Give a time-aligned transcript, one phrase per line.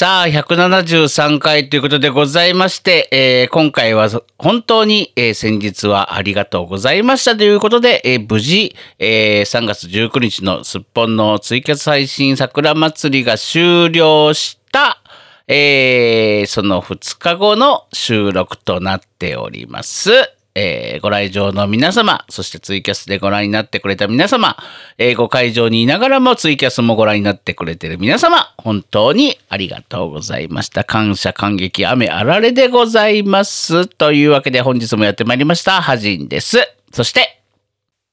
[0.00, 15.02] さあ、173回ということでございまして、えー今回は本当に、えー先日はありがとうございましたということで、えー無事、え3月19日のすっぽんのツイキャス配信桜祭りが終了した、
[15.48, 20.37] えその2日後の収録となっております。
[20.58, 24.56] えーご来場の皆様、そしてツイキャスでご覧になってくれた皆様、
[24.98, 30.82] えーご会場にいながらもツイキャスもご覧になってくれてる皆様、本当にありがとうございました。
[30.82, 33.86] 感謝感激雨あられでございます。
[33.86, 36.58] というわけで本日もやってまいりました、はじんです。
[36.92, 37.40] そして、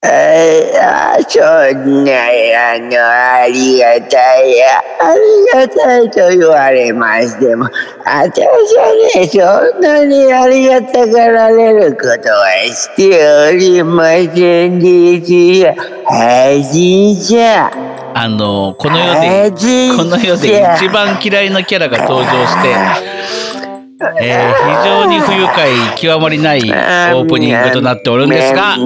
[0.08, 7.68] えー、そんな、あの、ありがたいや、ありがたいと言われましても、
[8.06, 15.74] 私はね、そんなにありがたがられることはしておりませんですよ。
[16.06, 17.72] はじじゃ。
[18.18, 23.65] あの、この世はで、じこの世で一番嫌いなキャラが登場して、
[23.98, 28.76] えー非常に不愉快極まりないオープニングとなっておるんですが。
[28.76, 28.86] う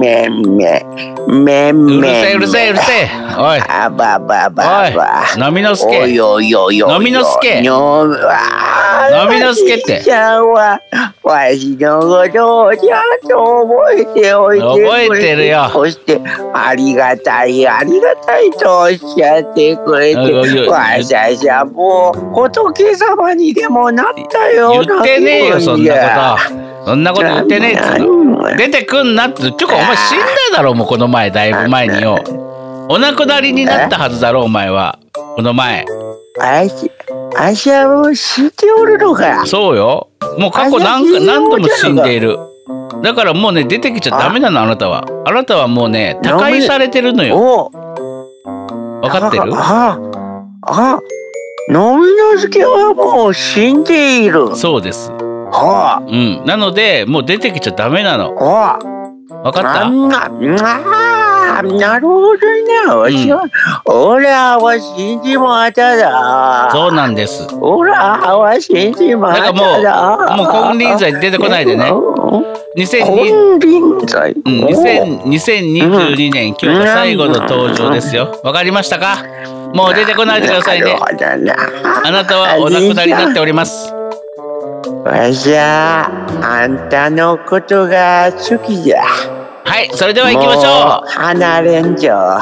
[2.06, 5.32] せえうるせえうるせえおいあばばばば。
[5.34, 6.06] おいのみのすけ。
[6.16, 6.38] の
[7.00, 8.16] みのすけのの
[9.28, 10.00] みのすけって
[11.22, 13.02] わしのことをちゃん。
[13.28, 16.20] と覚えておいて覚えてるよそして、
[16.52, 26.86] ありがたい、ありがたいとおっしゃってくれて、わしゃしゃもう、仏様にでもなったような言ってねえよそんなここと。
[26.86, 28.56] そんなこと言ってねえっつうの。
[28.56, 30.26] 出てくんなってちょこお前死んだ
[30.56, 32.18] だろもうこの前だいぶ前によ。
[32.88, 34.98] お亡くなりになったはずだろお前は。
[35.36, 35.84] この前。
[36.40, 36.90] あし、
[37.36, 39.46] あしはもう知っておるのか。
[39.46, 40.08] そうよ。
[40.38, 42.38] もう過去何か何度も死んでいる。
[43.02, 45.04] だからもうね出てきちゃダメなのあなたは。
[45.24, 47.36] あなたはもうね他界されてるのよ。
[47.36, 49.52] お分かってる？
[49.54, 49.98] あ
[50.62, 51.00] あ、
[51.68, 54.56] あ、のみのすけはもう死んでいる。
[54.56, 55.10] そうです。
[55.52, 56.44] はうん。
[56.46, 58.34] なのでもう出てきちゃダメなの。
[58.38, 58.78] あ、は
[59.42, 59.86] 分かった？
[59.86, 60.28] あ、んな、
[61.78, 62.94] なるほどね。
[62.94, 63.42] わしは、
[63.84, 66.70] おらは死んじまっただ。
[66.72, 67.46] そうなんです。
[67.60, 67.94] おら
[68.38, 69.52] は死んじまっただ。
[69.52, 71.88] なんかもうもう金輪際出てこないでね。
[71.90, 72.44] うん。
[72.76, 74.32] 2020金輪際。
[74.32, 78.40] うん、2000 2022年、今日が最後の登場ですよ。
[78.44, 79.16] わかりましたか？
[79.74, 80.96] もう出てこないでくださいね。
[82.04, 83.92] あなたはお亡くなりになっております。
[85.04, 86.06] わしゃ
[86.42, 89.02] あんたのことが好きじゃ。
[89.02, 92.40] はい、それでは行きましょもう離れんじょ。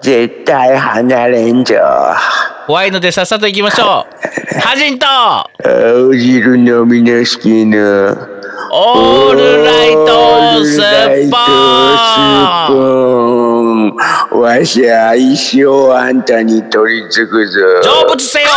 [0.00, 1.78] 絶対離れんじょ。
[1.78, 1.82] う。
[2.66, 4.06] 怖いのでさっさと行きましょ
[4.56, 4.60] う。
[4.60, 8.28] ハジンと青汁飲みきな。
[8.70, 11.36] オールライトスッポ
[12.66, 13.57] ン
[14.30, 17.60] わしゃ一生あんたに取り付くぞ。
[17.82, 18.48] 成仏せよ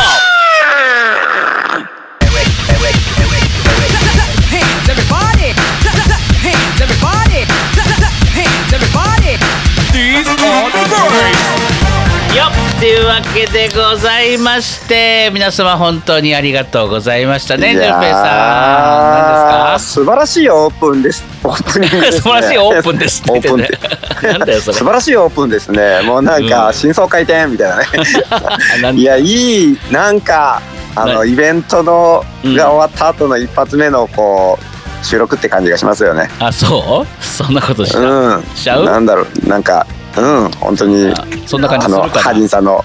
[12.42, 18.24] Hands というわけでございまして、皆様本当にありがとうございましたね、いジュンペイさん。
[18.24, 20.02] 何ですか？
[20.02, 21.24] 素晴らしいオープンです。
[21.44, 21.72] オープ。
[22.12, 23.78] 素晴らしいオープンですオープン言って
[24.24, 26.02] ねなんだよそれ素晴らしいオープンですね。
[26.02, 28.98] もうなんうんか真相回転みたいなね。
[29.00, 29.26] いやい
[29.74, 30.60] いなんか
[30.96, 36.32] あなのイベントのうんが終わった後の一発目のこう収録って感じがしますよね。
[36.40, 37.24] あ、そう？
[37.24, 38.44] そんなことした、うん。
[38.56, 38.86] しちゃう？
[38.86, 39.86] なんだろうなんか
[40.18, 42.84] うん本当にあそんな感じあのするかなハジンさんの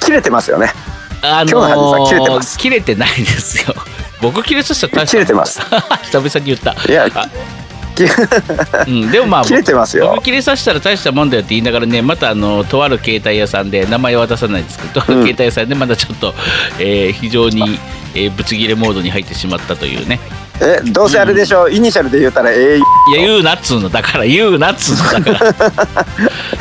[0.00, 0.72] 切れてますよね。
[1.22, 3.74] あ今日のハジさん切れてーます切れてないですよ。
[4.20, 5.60] 僕切れさせた切れてます。
[6.10, 6.74] 久々に言った。
[6.88, 7.28] いやあ
[8.88, 10.24] うん、でもまあ切れてますよ僕。
[10.24, 16.34] 切れさせたら大したもんだよって言いながらねまたあのとある携帯屋さんで名前は出さないですけど、とある携帯屋さんでまだちょっと、
[16.78, 17.78] えー非常に、
[18.14, 20.20] えーブチギレモードに入ってしまったというね
[20.60, 21.64] えどうせあれでしょ？
[21.64, 22.84] う、イニシャルで言ったら A いや
[23.16, 25.54] 言うなっつうのだから言うなっつうのだから。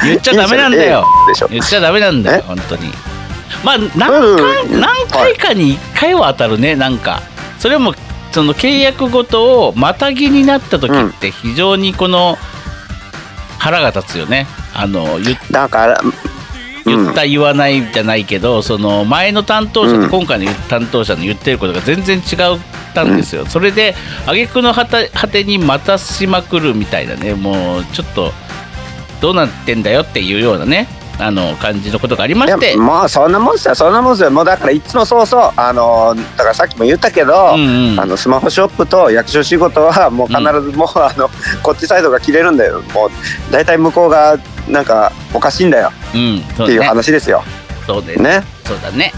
[0.03, 1.05] 言 っちゃダメなんだよ。
[1.49, 2.47] 言っちゃダメなんだよえ？
[2.47, 2.91] 本当に。
[3.63, 7.21] まあ何うん回何回かに1回は当たるねなんか。
[7.59, 7.93] それも
[8.31, 12.37] その契約ごとをまたぎになった時って非常にこの
[13.59, 14.47] 腹が立つよね。
[14.73, 16.01] あの言っだから
[16.95, 20.09] 言った言わないじゃないけど、その前の担当者とうん。
[20.09, 22.25] 今回の担当者の言ってることが全然違っ
[22.93, 23.95] たんですよ、それで
[24.25, 28.31] 挙句の果て果てにまたしまくるみたいなねもうちょっと
[29.21, 30.87] どうなってんだよっていうようなね
[31.19, 32.75] あの感じのことがありまして。
[32.75, 33.75] もうそんなもんっすよ。
[33.75, 34.31] そんなもんっすよ。
[34.31, 35.51] もうだからいつもそうそう。
[35.55, 37.99] あのだからさっきも言ったけど、うんうん。
[37.99, 41.29] あのスマホショップと役所仕事はもう必ずもう、あの
[41.61, 42.81] こっちサイドが切れるんだよ。
[42.93, 43.09] もう
[43.51, 44.35] 大体向こうが
[44.71, 45.91] なんかおかしいんだよ。
[46.13, 47.43] うんそうっていうね話ですよ。
[47.85, 48.43] そうでね。
[48.65, 49.13] そうだね。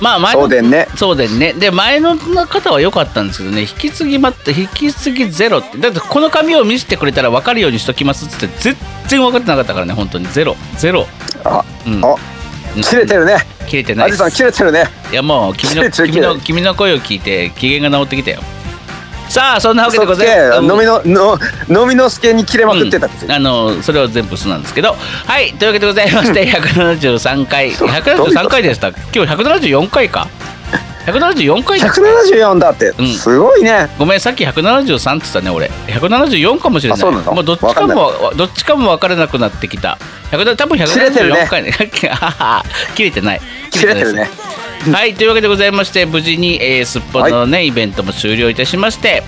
[0.00, 0.88] まあ前のそうでんね。
[0.96, 1.52] そうでんね。
[1.52, 3.62] で前の方は良かったんですけどね。
[3.62, 5.78] 引き継ぎまって引き継ぎゼロって。
[5.78, 8.76] だってこの紙を見せてくれたら分かるようにしときますっつって全
[9.08, 10.26] 然分かってなかったからね本当に。
[10.26, 10.56] ゼロ。
[10.76, 11.06] ゼロ。
[11.44, 12.04] あ、うん。
[12.04, 12.14] あ
[12.76, 13.38] 切れてるね。
[13.66, 14.84] 切れてないアジさん切れてるね。
[15.10, 18.40] いやもう君の君の君の声を聞いて機嫌が治ってきたよ
[19.28, 20.60] さあそんなわけでございます。
[20.60, 20.66] け。
[20.66, 21.38] 飲みのの
[21.82, 24.96] 飲みの助に切れまくってたんですよ、あのそれは全部嘘なんですけど。
[25.26, 25.52] はい。
[25.54, 27.88] というわけでございまして 173回どう。
[27.88, 28.88] いうこと173回でした。
[28.88, 30.28] 今日174回か。
[31.06, 33.06] 174回だ174だって、うん。
[33.14, 33.88] すごいね。
[33.98, 35.70] ごめんさっき173って言ったね俺。
[35.86, 36.98] 174かもしれない。
[36.98, 37.34] あそうなの？
[37.34, 39.98] もうどっちかもどっちかも分からなくなってきた。
[40.32, 41.40] 100多分切れてるね。
[41.44, 41.72] 174回ね
[42.94, 43.40] 切れてない
[43.70, 44.28] 切れてるね
[44.92, 49.22] はいというわけでございまして無事に、えー、すっぽんのね、イベントも終了いたしまして、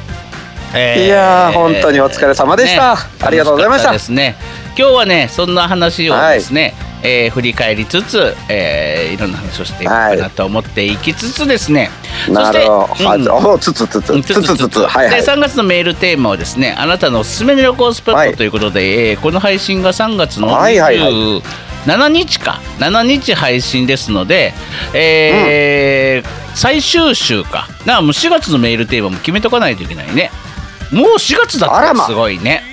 [0.74, 2.92] えーいやー本当にお疲れ様でした。
[2.92, 3.92] ありがとうございました。
[3.92, 4.36] ですね。
[4.78, 11.90] 今日はねそんな話をですね、えー振り返りつつ、えーいろんな話をしていこうかなと思っていきつつですね、
[12.28, 14.78] なるほど、そして、うんつつつつうんつつつつ。
[14.86, 15.20] はいはい。
[15.20, 21.42] で3月のメールテーマはですねあなたのおすすめの旅行スポットということで、えーこの配信が3月のはいはいはい
[21.86, 22.60] 27日か。
[22.78, 24.52] 7日配信ですので、
[24.94, 27.68] えー最終週か。
[27.86, 30.30] なあもう4月のメールテーマも決めとかないといけないね。
[30.90, 32.06] もう4月だったあらま。
[32.06, 32.64] すごいね。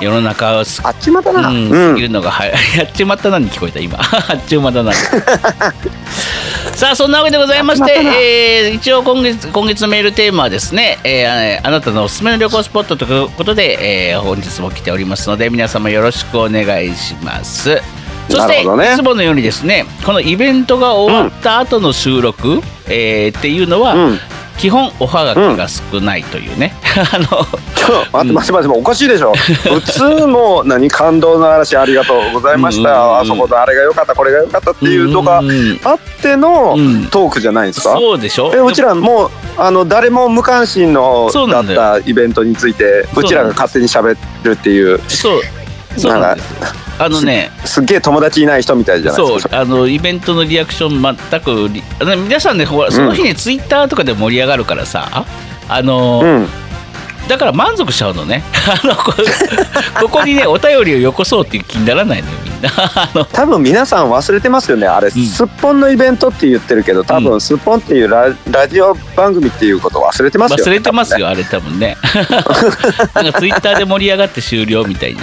[0.00, 1.68] 世の中はすあっちまたな、ううん。
[1.68, 3.98] ん、過ぎるのが早いやっちまったなに聞こえた今。
[4.00, 4.92] あっちまったな
[6.74, 17.80] さあそんなわけでございまして、えー一応今月今月のメールテーマはですね、えーあなたのおすすめの旅行スポットということで、えー本日も来ておりますので皆様よろしくお願いします
[18.28, 24.18] そして、ねいつものようにですねこのイベントが終わった後の収録、えーっていうのは、うん。
[24.58, 26.74] 基本おはがきが少ないというね、
[27.14, 27.36] あのちょ
[28.12, 29.32] 待って待って待っておかしいでしょ。
[29.32, 32.90] 普通も何感動の嵐ありがとうございました。
[32.90, 32.96] うん。
[32.96, 35.48] うんうんあそこのあれが良かったこれが良かったっていうのがうん。
[35.48, 37.06] うんうんあってのうん。
[37.06, 37.92] トークじゃないんですか？
[37.92, 38.50] そうでしょ？
[38.52, 45.00] えうちらもうあの誰も無関心のだったイベントについてそううちらが勝手に喋るっていう。
[45.06, 45.40] そう。
[45.96, 46.66] そうなんですよ
[46.98, 49.60] あのねすっげえ友達いない人みたいじゃないそうですか。
[49.60, 51.70] あのイベントのリアクション全く
[52.24, 55.26] 皆さんねほらその日にツイッターとかで盛り上がるからさ、
[55.68, 56.48] あの、うん。
[57.28, 58.42] だから満足しちゃうのね。
[58.82, 59.12] あのこ
[60.00, 63.26] ここにねお便りをよこそうっていう気にならないのよみんな。
[63.32, 64.86] 多分皆さん忘れてますよね。
[64.86, 65.10] あれ、ん。
[65.10, 71.98] すっぽんのイベントって言ってるけど多う分すっぽんっていうララジオ番組っていうこと忘れてますよ、忘れてますよあれ多分ね。
[73.14, 75.22] なんかツイッターで盛り上がって終了みたいな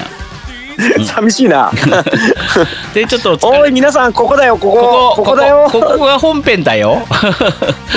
[1.04, 1.72] 寂しいな。
[2.94, 3.72] でちょっとおいれ。
[3.72, 4.78] 皆さんここだよここ。
[4.78, 5.68] ここここだよ。
[5.72, 7.06] ここが本編だよ。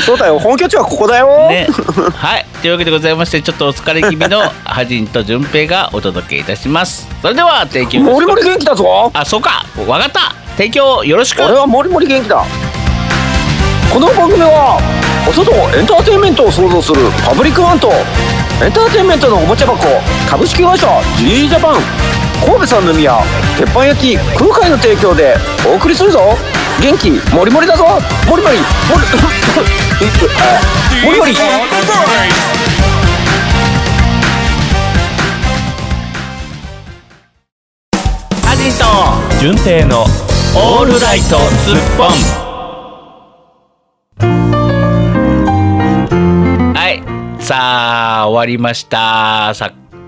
[0.05, 1.67] そうだよ本拠地はここだよ、ね、
[2.15, 2.47] はい。
[2.61, 7.09] というわけでございましてちょっとお疲れ気味のハジンと順平がお届けいたします。
[7.23, 9.11] それでは提供モリモリ元気だぞ。
[9.13, 9.65] あそうか。
[9.87, 10.35] わかった。
[10.57, 11.43] 提供よろしく。
[11.43, 12.45] 俺はモリモリ元気だ。
[13.93, 14.79] この番組は
[15.29, 17.89] 音とエンターテインメントを創造するパブリックワンと
[18.63, 19.79] エンターテインメントのおもちゃ箱
[20.29, 20.87] 株式会社
[21.17, 21.81] GE ジャパン
[22.45, 23.13] 神戸三宮
[23.57, 25.37] 鉄板焼き空海の提供で
[25.67, 26.37] お送りするぞ。
[26.81, 27.85] 元気モリモリだぞ。
[28.29, 29.01] モリモリモリ
[31.05, 32.59] モリモリ These are the birds.
[38.45, 38.85] ハジンと
[39.41, 40.05] 純正の
[40.57, 42.09] オールライトスッポン。
[46.75, 47.03] はい。
[47.43, 49.53] さあ終わりました。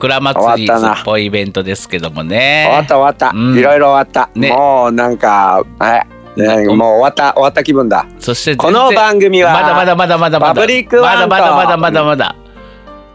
[0.01, 2.65] 桜祭りっぽんイベントですけどもね。
[2.67, 3.59] 終わった終わった、うん。
[3.59, 4.49] いろいろ終わった、ね。
[4.51, 8.07] もうなんかはいねもう終わった終わった気分だ。
[8.19, 10.61] そしてこの番組はまだまだまだまだまだ。
[10.63, 12.37] まだまだまだまだまだ。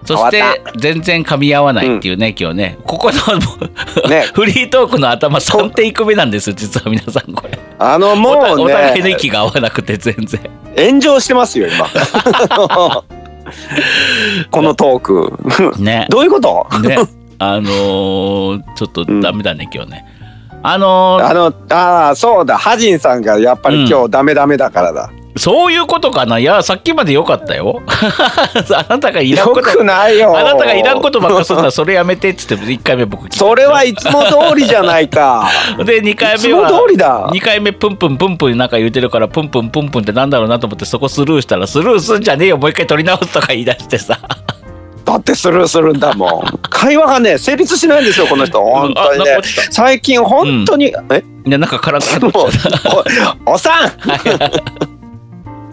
[0.05, 0.43] そして
[0.77, 2.77] 全然噛み合わないっていうね、今日ね。
[2.85, 4.21] ここの、ね。
[4.35, 7.57] フリートークの頭3テイク目なんです実は皆さんこれ。
[7.79, 10.39] あのもうお互いのね息が合わなくて全然。
[10.77, 11.87] 炎上してますよ今
[14.51, 15.81] このトーク。
[15.81, 16.07] ね。
[16.11, 16.67] どういうこと？
[16.81, 16.97] ね。
[17.37, 20.05] あのーちょっとダメだね、今日ね。
[20.63, 22.57] あのーあのああそうだ。
[22.57, 26.39] ハジンさんがやっぱり今日ダメダメだからだ、そういうことかな？
[26.39, 27.81] いやさっきまで良かったよ。
[28.73, 30.37] あなたがいらんよことくないよ。
[30.37, 33.37] あなたがいらんことばっかするならそれやめてっつって1回目僕聞いた。
[33.37, 35.49] それはいつも通りじゃないか。
[35.83, 37.27] で2回いつも目は通りだ。
[37.29, 44.17] 2回目プンプンプンプンなんか言うてるからプンプンプンプンってなんだろうなと思ってそこスルーしたらスルーすんじゃねえよもう一回取り直すとか言い出してさ。
[45.03, 46.59] だってスルーするんだもん。
[46.61, 48.59] 会話がね成立しないんですよこの人。
[48.61, 49.37] 本当にね。
[49.69, 51.23] 最近本当に、え？
[51.45, 53.91] いやなんかカラカラもう落ちちゃっおさん！
[53.91, 54.94] た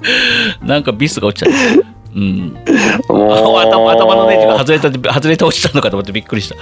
[0.63, 1.93] なんかビスが落ちちゃった。
[2.15, 2.57] うん。
[3.09, 6.57] 頭頭のネジが外れた外れて落ちたのかと思ってびっくりした、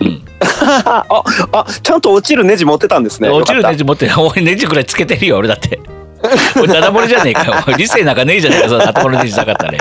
[0.00, 0.22] うん、
[0.70, 1.04] あ
[1.52, 3.28] あちゃんと落ちるネジ持ってたんですね。
[3.28, 5.76] 落ちるネよジ持って おいネジぐらいつけてるよ俺だって。
[5.76, 7.44] かっこれダダ漏れじゃねえか。
[7.44, 9.80] よ理性なんかねえじゃねえかそのダダ漏れでしなかったらよ。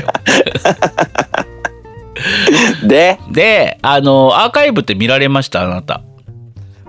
[2.84, 3.20] で？
[3.32, 6.02] であのアーカイブって見られましたあなた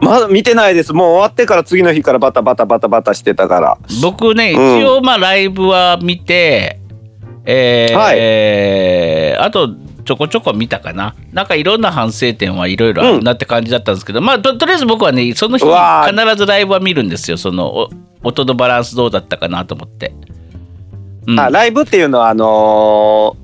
[0.03, 0.93] まだ見てないです。
[0.93, 3.79] もう終わってから次の日からバタバタバタバタしてたから。
[4.03, 4.79] 僕ねうん。
[4.81, 6.81] 一応まあライブは見て、
[7.45, 8.17] えーはい。
[8.19, 9.71] えーあと
[10.05, 11.15] ちょこちょこ見たかな。
[11.33, 17.37] なんかいろんな反省点はいろいろあるなって感じだったんですけど、まあととりあえず僕はねその日必ずライブは見るんですよ。
[17.37, 17.91] そのお
[18.25, 20.13] 音のバランスどうだったかなと思って。
[21.29, 21.39] うん。
[21.39, 23.42] あライブっていうのはあのー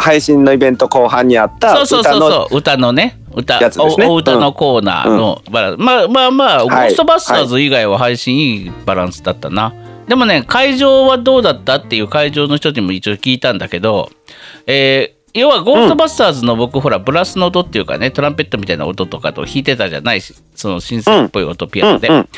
[0.00, 2.58] 配信のイベント後半にあったそうそうそう歌のそう。
[2.58, 3.20] 歌のね。
[3.34, 4.06] 歌やつですね。
[4.06, 6.90] おお歌のコーナーのバランス、まあまあまあ、ゴはい。
[6.90, 9.72] ーストバスターズ以外は配信いいバランスだったな、
[10.08, 14.10] でもね会場はどうだったっていう会場の人にも一応聞いたんだけど
[14.66, 22.14] えー要はゴーストバスターズの僕、ほらブラスの音っていうかねトランペットみたいな音とかと弾いてたじゃないしそのシンセっぽい音、ピアノで、うん。
[22.16, 22.28] うん。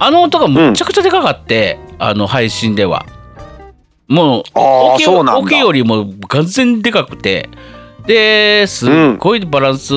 [0.00, 3.06] あの音がむちゃくちゃでかかって、あの配信では
[4.10, 5.38] もうあーオケそうなんだ。
[5.38, 7.48] オケよりも完全でかくて。
[8.06, 9.94] ですっごいバランス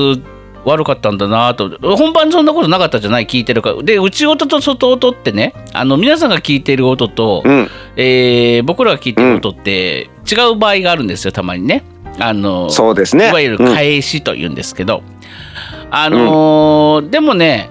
[0.64, 3.26] 悪かったんだなと、本番そんなことなかったじゃない？
[3.26, 3.70] 聞いてるか。
[3.70, 7.68] らで内音と外音ってねあの皆さんが聞いてる音と、うん。
[7.96, 11.82] えー僕らが聞いてる音って違う場合があるんですよたまにね。
[12.20, 13.30] あのそうですね。
[13.30, 13.74] いわゆるうん。
[13.74, 15.02] 返しというんですけど、
[15.90, 17.68] あのーでもね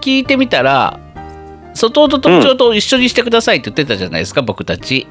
[0.00, 0.98] 聞いてみたら
[1.74, 5.06] 外音と内音を一緒にしてくださいって言ってたじゃないですか、僕たち。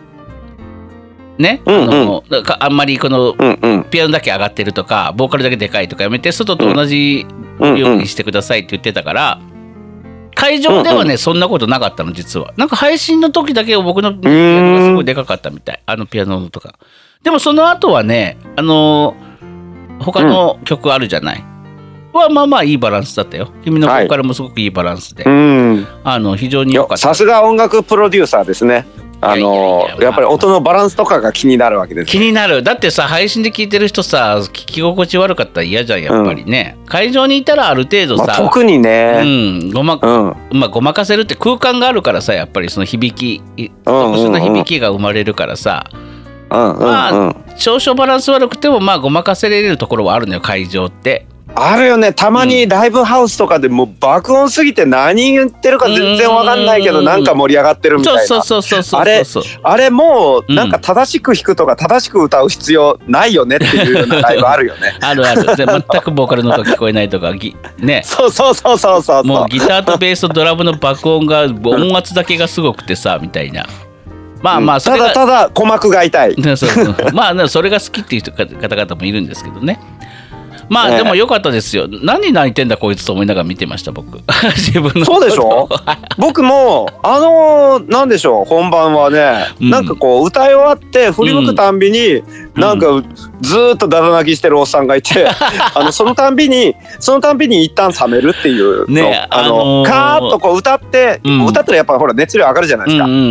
[1.38, 2.24] ね、うんうんあの
[2.60, 3.84] あんまりこのうんうん。
[3.86, 7.25] ピアノだけ上がってるとかボーカルだけでかいとかやめて外と同じ
[7.60, 9.40] うんようにしてくださいって言ってたから、
[10.36, 12.54] 会場ではね、そんなことなかったの実は。
[12.58, 15.82] なんか配信の時だけ僕のピアノがすごいでかかったみたい。
[15.86, 16.75] あのピアノのとか。
[17.24, 19.34] でもその後はねあのー
[20.00, 21.44] 他の曲あるじゃない、
[22.12, 23.52] はまあまあいいバランスだったよ。
[23.63, 25.88] 君のボーカルもすごくいいバランスで、うん。
[26.04, 27.08] あの非常に良よかった。
[27.08, 28.86] さすが音楽プロデューサーですね
[29.25, 32.63] あのいやっぱり音のバランスとかが気になるわけです気になる。
[32.63, 39.22] だってさ配信で聞いてる人さ聞き心地悪かったら嫌じゃんやっぱりね、会場にいたらある程度まあさ、特にね。
[39.22, 40.60] うんごまうん。
[40.60, 47.30] まあ、ごまかせるって空間があるからさやっぱりその響きい特殊な響きが生まれるからさ、うんうんまうん。
[47.30, 51.27] あ少々バランス悪くてもまあごまかせれるところはあるのよ会場って。
[51.55, 52.13] あるよね。
[52.13, 58.22] たまにライブハウスとかでもう爆音すぎて何言ってるか全然わかんないけうんどなんか盛り上がってるみたいな。
[58.24, 59.24] そうそうそうそうそうあれ
[59.63, 64.98] あれもうなんか正しく弾くとか正しく歌う必要ないよねっていうようなライブあるよね。
[65.01, 65.55] あるある。
[65.55, 68.01] で全くボーカルの音聞こえないとかぎね。
[68.03, 73.65] そうそうそうそうそうもうギターとベースとドラムの爆音が音圧だけがすごくてさみたいな。
[74.41, 76.36] まあまあそたれがだただ鼓膜が痛い。
[76.36, 76.95] ねそうそう。
[77.13, 79.79] まあねそれが好きっていう人方々もいるんですけどね
[80.74, 81.88] まあねでも良かったですよ。
[81.89, 84.20] 何泣いてんだこいつと思いながら見てました僕。
[84.58, 85.70] 自分のそうでしょ？
[86.18, 88.46] 僕もあのーなんでしょう？
[88.46, 89.70] 本番はね、うん。
[89.70, 92.22] なんかこう歌い終わって振り向くたんびに、
[92.56, 92.88] なんか
[93.42, 95.27] ずーっとだだ泣きしてるおっさんがいて、
[95.75, 98.86] あのそのたんびにそのたんびに一旦冷めるっていうの。
[98.88, 101.46] ねあの、ーカーッとこう歌って、うん。
[101.46, 103.06] 歌ったらやっぱほら熱量上がるじゃないですか。
[103.06, 103.27] うんうんうんう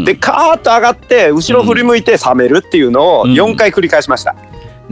[0.00, 0.04] ん。
[0.04, 3.32] でカーッと上がって後ろ振り向いて冷めるっていうのをうん。
[3.32, 4.34] 4回繰り返しました。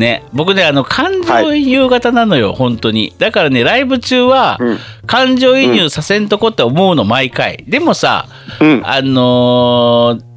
[0.00, 3.14] ね僕ねあの感情移入型なのよ、本当に。
[3.18, 4.78] だからねライブ中はうん。
[5.06, 7.64] 感情移入させんとこって思うの毎回。
[7.68, 8.26] でもさ
[8.60, 8.82] うん。
[8.84, 10.30] あのー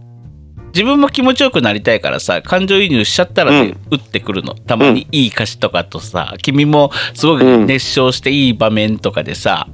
[0.73, 4.55] 自分も気持ちよくなりたいからさ感情移入しちゃったらね、打ってくるの。
[4.55, 9.67] たまにいい歌詞とかとさ、君もすごく熱唱していい場面とかでさ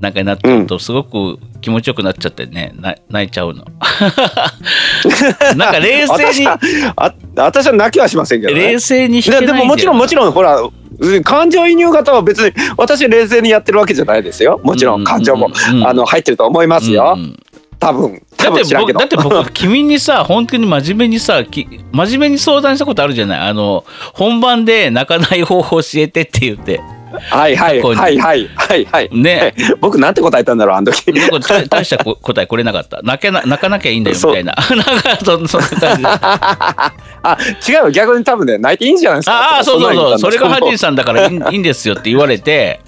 [0.00, 3.64] なんかなってるとすごく気持ちよくなっちゃってねな泣いちゃうの。
[5.56, 6.58] なんか冷静に 私は
[6.96, 8.72] あ私は泣きはしませんけどね。
[8.72, 14.60] 冷静にででももちろんもちろんほらうん感情移入型は別に私冷静にやってるわけじゃないですよ。
[14.62, 15.86] もちろん感情も、うんうん。
[15.86, 17.36] あの入ってると思いますよ、うんうん。
[17.78, 23.48] 多分多だって僕だって僕君にさ本当に真面目にさき真面目に相談したことあるじゃない？
[23.48, 26.80] あの本番で泣かない方法教えてって言って
[27.12, 29.10] はいはいはいはいはいはい。
[29.12, 29.54] ね。
[29.80, 31.12] 僕なんて答えたんだろうあの時。
[31.12, 33.00] なんか大大したこ答えこれなかった。
[33.02, 34.54] 泣けな泣かなきゃいいんだよみたいな。
[34.70, 36.08] なんかそそんな感じで。
[36.08, 39.58] ああ違う逆に多分ね泣いていいんじゃないですか。
[39.58, 40.18] あそうそうそう。
[40.18, 42.80] それがハジンささんだからいいんですよって言われて。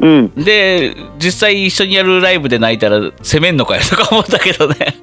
[0.00, 0.32] うん。
[0.36, 4.96] で実際一緒にやるライブで泣いたら責めんのかよとか思ったけどね。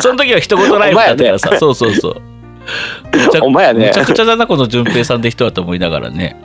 [0.00, 2.35] その時は一言ライブだったからさ、そうそうそう
[3.42, 3.86] お前やね。
[3.86, 6.36] むちゃくちゃだなこの順平さんって人はと思いながらね。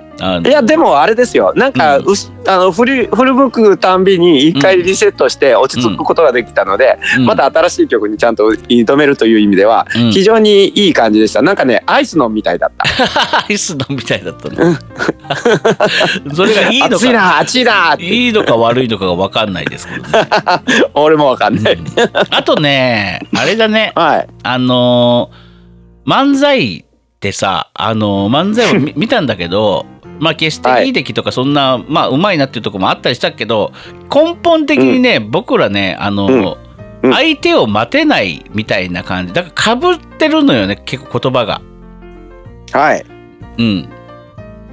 [0.45, 1.51] いやでもあれですよ。
[1.55, 2.05] なんか、うん。
[2.47, 7.25] あの振り振り向くたんびに一回リセットして落ち着くことができたので、うん。
[7.25, 10.11] また新しい曲にちゃんと挑めるという意味ではうん。
[10.11, 11.41] 非常にいい感じでした。
[11.41, 12.85] なんかねアイスのみたいだった。
[13.49, 14.75] アイスのみたいだったの。
[16.35, 16.95] それがいいのか。
[16.95, 20.27] 熱いな熱いいいのか悪いのかが分かんないですけどね。
[20.93, 21.77] 俺もわかんない、
[22.29, 23.91] あとねあれだね。
[23.95, 24.27] はい。
[24.43, 25.40] あのー
[26.05, 26.83] 漫才っ
[27.19, 29.85] てさあのー漫才を見 見たんだけど
[30.19, 33.71] まあ決していい出来とかそんな、まあうまいなっていうところもあったりしたけど
[34.13, 36.57] 根本的にね、僕らねあのー
[37.03, 37.09] うん。
[37.09, 37.13] うん。
[37.13, 39.33] 相手を待てないみたいな感じ。
[39.33, 41.61] だからかぶってるのよね結構言葉が。
[42.71, 43.05] はい。
[43.57, 43.89] うん。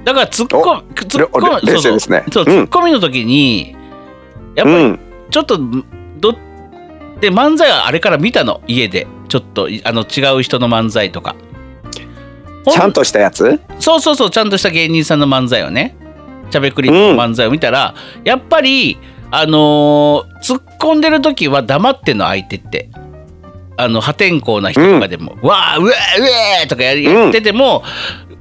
[0.05, 1.99] だからツッコミ、ツッコミ、そうそう、うん。
[1.99, 3.75] ツッコミの時に、
[4.55, 4.99] やっぱりうん。
[5.29, 5.57] ちょっと、
[6.19, 6.31] ど、
[7.19, 9.07] で、漫才はあれから見たの、家で。
[9.29, 11.35] ちょっと、いあの、違う人の漫才とか。
[12.65, 13.61] ほちゃんとしたやつ？
[13.79, 15.95] そうそうそう、ちゃんとした芸人さんの漫才をね、
[16.49, 17.95] しゃべくりの漫才を見たら、
[18.25, 18.99] やっぱり、
[19.31, 22.89] あのー突っ込んでる時は黙ってんの、相手って。
[23.77, 27.83] あの、破天荒な人とかでも、うわー、うえーとかやってても、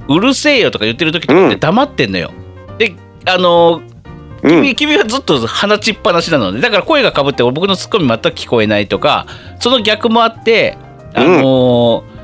[0.09, 2.33] うるせえよとか言ってる時とかって黙ってんのよ。
[2.79, 2.95] で、
[3.27, 3.98] あのーうん
[4.43, 9.27] 君君はずっと放ちっぱなしなのでだから声がかぶって僕のツッコミ全く聞こえないとか
[9.61, 10.77] その逆もあって
[11.15, 12.19] あのー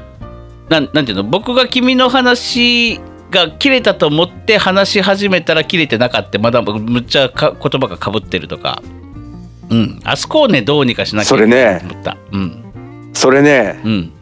[0.69, 8.83] なんなんていうの僕が君の話が切れたと思って話し始めたら切れてなかったまだむっちゃか言葉がかぶってるとか、
[9.71, 12.65] うん、あそこをねどうにかしなきゃいけないと思った、うん。
[13.13, 13.81] それね。
[13.85, 14.13] うん、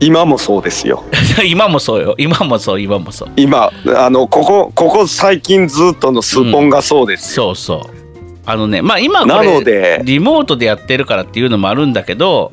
[0.00, 1.04] 今もそうですよ。
[1.46, 2.14] 今もそうよ。
[2.18, 2.80] 今もそう。
[2.80, 3.28] 今もそう。
[3.36, 7.96] 今あのここここ最近ずっとのスポンがそうですよ、そうそう。
[8.44, 12.52] あのねまあ今こなのれでリモートでやってるからっていうのもあるんだけど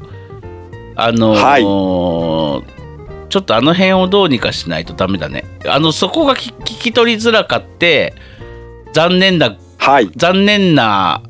[0.95, 2.63] あのー
[3.29, 5.43] ちょっとあの辺をどうにかしないとダメだね。
[5.67, 8.13] あのそこが聞聞き取りづらかって
[8.93, 10.11] 残念だはい。
[10.15, 11.23] 残念な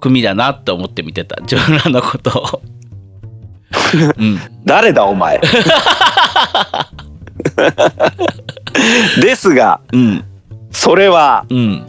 [0.00, 1.40] 組だなって思って見てた。
[1.40, 2.75] 自分らのことを。
[4.18, 5.40] うん、誰だお前。
[9.20, 10.24] ですがうん、
[10.70, 11.86] それはうん、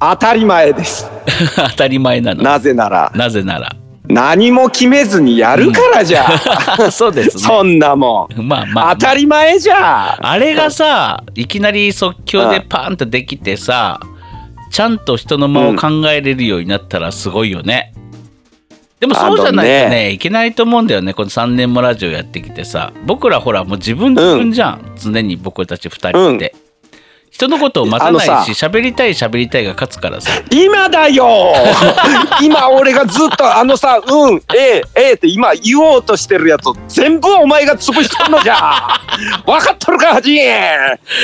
[0.00, 1.10] 当たり前です。
[1.56, 2.42] 当たり前なの。
[2.42, 3.12] なぜなら。
[3.14, 3.74] なぜなら。
[4.08, 6.26] 何も決めずにやるからじゃ、
[6.90, 7.42] そうですね。
[7.42, 8.40] そんなもん。
[8.42, 10.18] まあまあ、当たり前じゃ。
[10.20, 14.00] あれがさいきなり即興でパーンとできてさ
[14.70, 17.92] ちゃんと人の間を考えれるようになったらすごいよね。
[19.00, 21.14] でもそうじゃないとねあのいけないと思うんだよね。
[21.14, 22.92] この3年もラジオやってきてさ。
[23.06, 26.54] 僕らほらもう自分自分じゃん、常に僕たち2人って、
[27.38, 30.28] 人のことを待たないし喋りたい喋りたいが勝つからさ。
[30.50, 31.54] 今だよ！
[32.42, 38.56] 今俺がずっとあのさ「うんええええ」って今言おうとしてるやつを全部お前が潰しとんのじゃ！
[39.46, 40.36] 分かっとるかハジ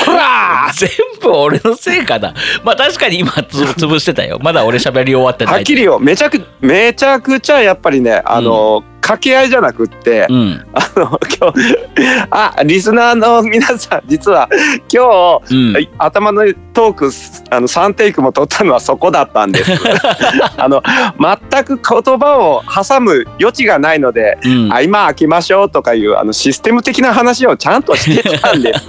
[0.05, 0.71] こら！
[0.73, 0.89] 全
[1.21, 2.33] 部俺のせいかな。
[2.63, 4.39] まあ確かに今つ潰してたよ。
[4.41, 5.53] まだ俺喋り終わってない。
[5.55, 10.65] はっきりよめちゃくめちゃくちゃやっぱりねあの、掛け合いじゃなくって、うん。
[10.73, 14.49] あの今日あリスナーの皆さん実は
[14.91, 15.89] 今日、うん。
[15.99, 16.41] 頭の
[16.73, 17.11] トーク
[17.51, 19.71] あの3テイクも取ったのはそこだったんです。
[20.57, 20.81] あの
[21.19, 24.73] 全く言葉を挟む余地がないので、うん。
[24.73, 28.87] あ今開けましょうとかいうあのシステム的な話をちゃんとしてたんです。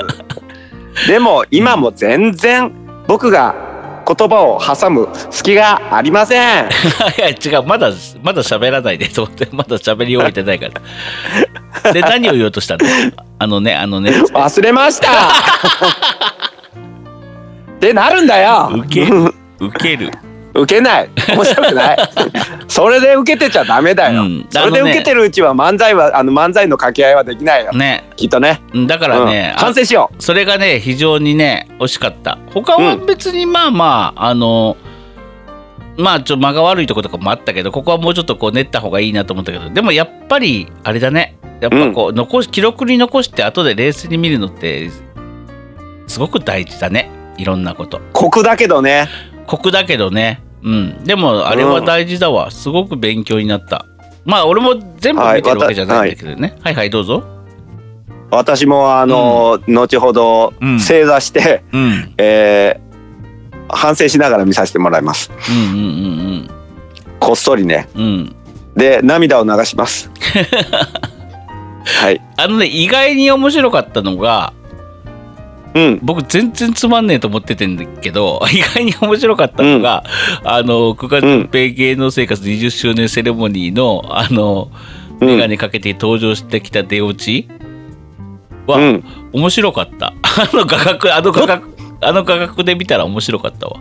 [1.09, 2.73] でも今も全然
[3.07, 3.55] 僕が
[4.07, 6.69] 言葉を挟む隙がありません。
[7.19, 7.91] いや違うまだ
[8.23, 10.67] まだ喋らないでと思ってまだ喋り終えてないか
[11.83, 11.93] ら。
[11.93, 12.87] で何を言おうとしたの？
[13.39, 14.11] あのねあのね。
[14.11, 15.09] 忘れました。
[17.77, 18.71] ってなるんだよ。
[18.73, 20.11] 受ける受ける
[20.57, 21.11] 受けない。
[21.35, 21.99] 面白くない。
[22.69, 24.47] それで受けてちゃダメだよ、うん。
[24.51, 28.09] それで受けてるうちは漫才はあの漫才の掛け合いはできないよ、ね。
[28.17, 28.61] きっとね。
[28.87, 29.65] だからね、うん。
[29.65, 32.39] 反省しよそれがね非常にね惜しかった。
[32.53, 34.77] 他は別にまあまあ、あの
[35.97, 41.37] まあちょっと間が悪いところとかもあったけどここはもうちょっとこう練った方がいいなと思ったけどでもやっぱりあれだね。
[41.59, 44.91] やっぱこう、残し記録に残して後で冷静に見るのって
[46.07, 47.11] すごく大事だね。
[47.39, 47.99] いろんなこと。
[47.99, 49.09] う酷だけどね。
[49.47, 51.05] 酷だけどねうん。
[51.05, 53.87] でもあれは大事だわ、すごく勉強になった。
[54.25, 57.23] まあ俺も全部見てるわけじゃないんだけどね、はい、はいどうぞ。
[58.31, 60.81] 私もあの、後ほどうん。
[60.81, 62.15] 正座して、うん。
[62.19, 62.87] えー
[63.69, 65.31] 反省しながら見させてもらいます。
[65.51, 65.61] うんう
[66.43, 66.51] ん
[67.19, 67.89] こっそりね。
[67.97, 68.37] うんうんうん。
[68.77, 70.09] で涙を流します。
[71.85, 72.21] はい。
[72.37, 74.53] あのね意外に面白かったのが
[75.77, 75.99] うん。
[76.03, 80.05] 僕全然つまんねえと思っててんだけど 意外に面白かったのが、
[80.43, 84.71] あの9月うん平芸能生活20周年セレモニーのあの
[85.21, 85.29] うん。
[85.29, 87.49] 眼鏡かけて登場してきた出落ち
[88.67, 89.05] は、うん。
[89.33, 90.15] 面白かった。
[90.25, 91.67] あの画角あの画角
[92.01, 93.77] あの価格で見たら面白かったわ。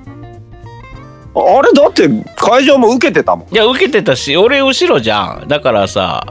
[1.37, 3.53] あれだって会場も受けてたもん。
[3.53, 5.47] いや受けてたし俺後ろじゃん。
[5.47, 6.25] だからさ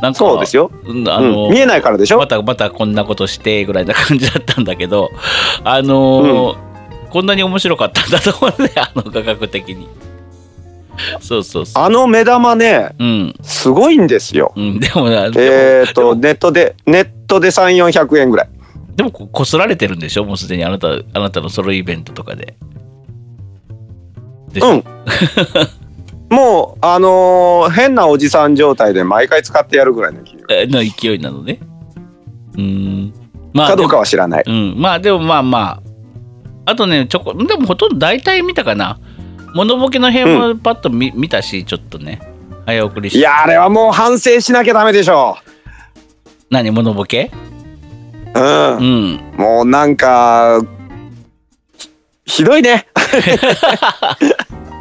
[0.00, 1.52] なんかそうですよ、うんあの、うん。
[1.52, 2.18] 見えないからでしょ？
[2.18, 5.10] またまたこんなことしてぐらいな感じだったんだけど
[5.64, 6.70] あのー
[7.10, 9.88] こんなに面白かったんだと思うね あの価格的に。
[11.20, 13.34] そうそうそあの目玉ねううん。
[13.42, 14.52] すごいんですよ。
[14.56, 18.48] うんでもなえっ、とネットでネットで3400円ぐらい。
[18.96, 20.24] でもここすられてるんでしょ？
[20.24, 22.56] もうすでにあなたあなたのソロイベントとかで。
[24.60, 24.84] うん
[26.30, 30.36] もうあのー変なおじさん状態で毎回使ってやるぐらいの勢い。
[30.48, 31.58] えの勢いなのね。
[32.56, 33.12] うん。
[33.52, 34.44] まかどうかはは知らない。
[34.46, 34.74] うん。
[34.76, 35.82] まあでもまあま
[36.64, 36.70] あ。
[36.70, 38.98] あとねちょこでもほとんど大体見たかな。
[39.54, 42.20] モノボケの辺もパッと見,、見たしちょっとね。
[42.66, 45.36] 早送りしていやあれはもう反省しなきゃダメでしょ。
[46.50, 47.32] 何モノボケ？
[48.36, 48.76] ううん。
[48.76, 49.20] うん。
[49.36, 50.60] もうなんか
[51.74, 51.90] ひ
[52.26, 52.86] ひどいね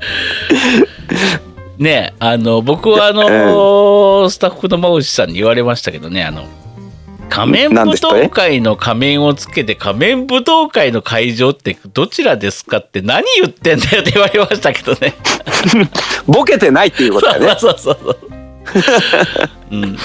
[1.78, 6.44] ねあの僕はあの、スタッフの真内さんに言われましたけどねあの
[7.28, 15.14] 仮面舞踏会の仮面をつけて仮面舞踏会の会場ってどちらですかって何言ってんだよって言われましたけどね。
[16.26, 17.54] ボケてないっていうことだよね。
[17.60, 18.18] そうそうそう。
[19.70, 19.76] う。
[19.76, 19.96] ん、い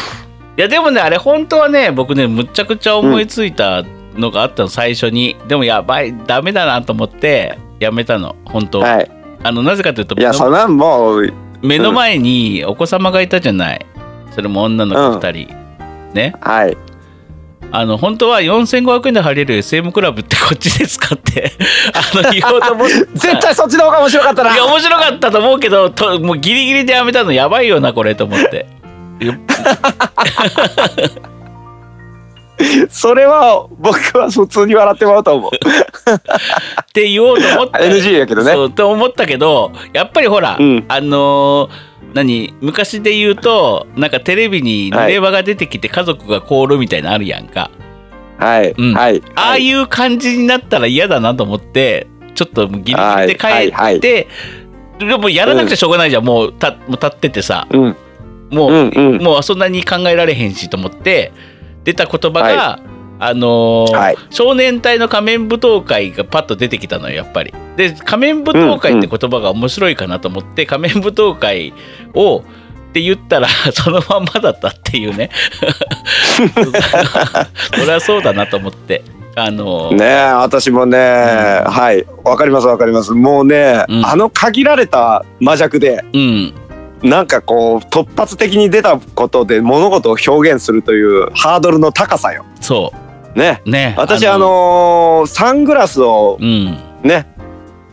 [0.57, 3.83] やでもねあれ本当はね僕ねむっちゃくちゃ思いついた
[4.15, 5.37] のがあったの最初に。
[5.47, 13.85] でもやばいダメだなと思ってやめたの本当、はいあのなぜかというといやそもう目の前にお子様がいたじゃない。
[14.31, 15.55] それも女の子2人、
[16.13, 16.33] ね。
[16.41, 16.77] はい。
[17.71, 21.53] あの本当は4500円で入れる SM クラブってこっちですかって。
[21.93, 24.53] あの言おうと思って絶対そっちの方が面白かったな。
[24.53, 28.67] いや面白かったと思うけどともうギリギリでやめたのやばいよなこれと思って。
[29.19, 29.33] よ
[32.89, 35.51] それは僕は普通に笑ってもらうと思う。
[35.55, 38.51] って言おうと思って NG やけどね。
[38.51, 40.85] そうと思ったけどやっぱりほら、うん。
[40.87, 47.71] あのー何昔で言うとなんかテレビに濡れ場が出てきて家族が凍るみたいなのあるやんか、
[48.37, 48.93] はい、うん。
[48.93, 54.27] はいああいう感じになったら嫌だなと思ってちょっとギリギリで帰はいはいって、
[54.99, 57.67] でもやらなくちゃしょうがないじゃん、もうたもう立っててさ。
[57.69, 57.95] うん。
[58.51, 59.21] もう、うんうん。
[59.21, 61.31] もうそんなに考えられへんしと思って
[61.83, 62.79] 出た言葉が、は
[63.19, 64.17] あのーはい。
[64.29, 67.53] 少年隊の仮面舞踏会がパッと出てきたのよやっぱり。
[67.77, 71.73] で仮面舞踏会って言葉が面白いかなと思って、仮面舞踏会
[72.13, 72.43] をっ
[72.93, 75.29] て言ったら そのまんまだったっていうね。
[77.73, 79.03] それはそうだなと思って。
[79.35, 82.05] あのーねえ私もね、はい。
[82.23, 83.13] わかりますわかります。
[83.13, 84.05] もうね、うん。
[84.05, 86.05] あの限られた魔弱で。
[86.13, 86.53] うん
[87.03, 92.45] なんかこう突発的に出たことで物事を表現するというハードルの高さよ。
[92.61, 92.91] そ
[93.35, 93.69] ねう。
[93.69, 93.93] ね。
[93.97, 96.77] 私あのーサングラスをうん。
[97.03, 97.27] ね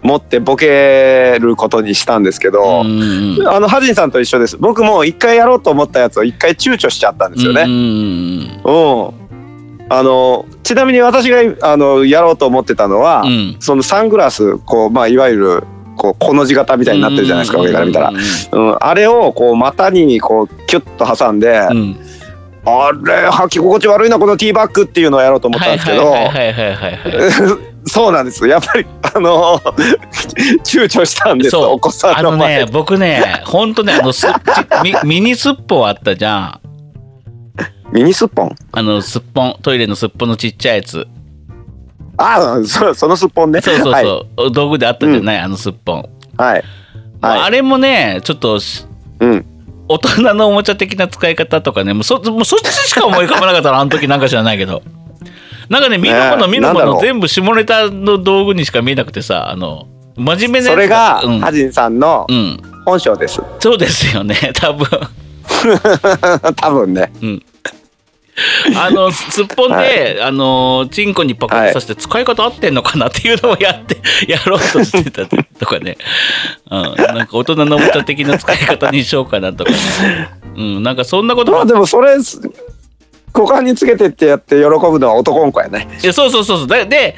[0.02, 4.56] 持ってボケることにしたんですけど、うんうんあのハジンさんと一緒です。
[4.56, 7.62] 僕も一回やろうと思ったやつを一回躊躇しちゃったんですよね。
[7.62, 9.20] うんうんうん
[9.92, 13.56] あのちなみに私があのやろうと思ってたのは、うん。
[13.58, 15.64] そのサングラスこうまあいわゆる
[16.00, 18.08] こうこの字型みたいになってるじゃないですか、上から見たら。
[18.08, 18.16] う、ん。
[18.16, 21.96] うん、あれをこう股にこうキュッと挟んで、うん。
[22.64, 26.14] あれ履き心地悪いなこのティーバッグっていうのをやろうと思ったんですけど、
[27.86, 29.58] そうなんですやっぱりあの
[30.64, 34.28] 躊躇したんですお子さあのんの前でね僕ねほんとねあのすち
[34.84, 36.60] ミミニスッポンあったじゃん
[37.92, 41.06] ミニスッポンあのすっぽんトイレのすっぽんのちっちゃいやつ
[42.20, 43.60] ああそそのすっぽんね。
[43.62, 44.04] そうそうはい。
[44.04, 46.64] そう、道具であったじゃない、あのすっぽん、はい、
[47.20, 47.40] はい。
[47.40, 48.86] あれもねちょっとし
[49.20, 49.46] うん。
[49.88, 54.82] 大人のおもちゃ的な使い方とかねもうそもうそっちしか思い浮かばなかったの あの時なんか知らないけど。
[55.68, 61.40] なんかね見るもの見るもの全部下ネタの道具にしか見えなくてさあの真面目なそれが、うん。
[61.40, 63.40] ハジンさんのうん、本性です。
[63.60, 64.86] そうですよね多分。
[66.56, 67.12] 多分ね。
[67.22, 67.42] うん
[68.76, 75.96] あのすすっぽんで、あのチンコにパコッとさせて使い方合ってんのかなっていうのをやって やろうとしてたとかね、
[76.70, 79.78] うん、なんか大人のおもちゃ的な使い方にしようかなとかね、
[80.56, 81.58] うん、なんかそんなことも。
[81.58, 82.16] まあでもそれ
[83.32, 85.88] 股間につけてってやって喜ぶのは男の子やね。
[86.02, 86.66] いやそうそうそうそう。
[86.66, 87.14] だで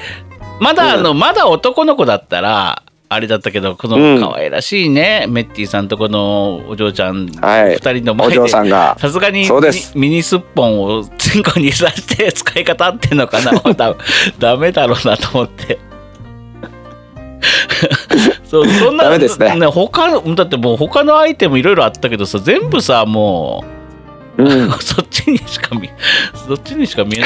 [0.59, 2.82] まだあの、まだ男の子だったら
[3.13, 4.19] あれだったけどこうん。
[4.19, 7.75] の可愛らしいね、メッティさんとこのお嬢ちゃんはい。
[7.75, 9.47] 二人の前でお嬢さんがさすがに
[9.95, 13.51] ミミニスッポンをチンコに刺して 使い方合ってんのかな？
[13.73, 13.95] ダ
[14.39, 15.79] ダメだろうなと思って。
[18.45, 19.49] そうそんなダメですね。
[19.67, 23.63] 他のだってもう他のアイテムいろいろあったけどさ全部さも
[24.37, 24.71] ううん。
[24.79, 25.89] そっちにしか見
[26.47, 27.21] そっちにしか見え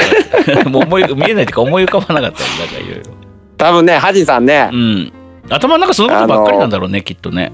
[0.54, 0.64] ない。
[0.66, 3.12] もう思い見えないっていうか思い浮かばなかったんだからいろいろ。
[3.56, 4.70] 多分ねハジンさんね。
[4.72, 5.12] う、ん
[5.50, 7.52] 頭の中そのことばっかりなんだろうねきっとね。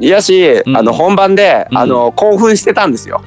[0.00, 0.76] いやし、うん。
[0.76, 1.78] あの本番で、うん。
[1.78, 3.22] あの興奮してたんですよ。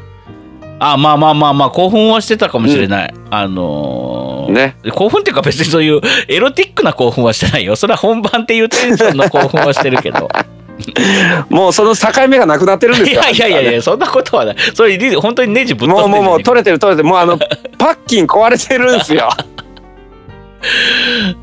[0.79, 4.77] あまあまあまあまあ興奮はしてたかもしれない、あのーね。
[4.93, 7.75] 興奮っていうか別にそういうエロティックな興奮はしてないよ。
[7.75, 10.29] それは本番っていうテンションの興奮はしてるけど。
[11.49, 13.21] もうその境目がなくなってるんですよ。
[13.21, 14.55] いやいやいやいやそんなことはない。
[14.75, 17.09] それリ本当にネジぶっ飛んでるもうもうもう取れてる取れてる。
[17.09, 17.37] もうあの
[17.79, 19.29] パッキン壊れてるんですよ。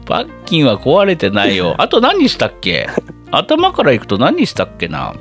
[0.07, 1.75] パッキンは壊れてないよ。
[1.83, 2.89] あと何したっけ？
[3.31, 5.15] 頭からいくと何したっけな？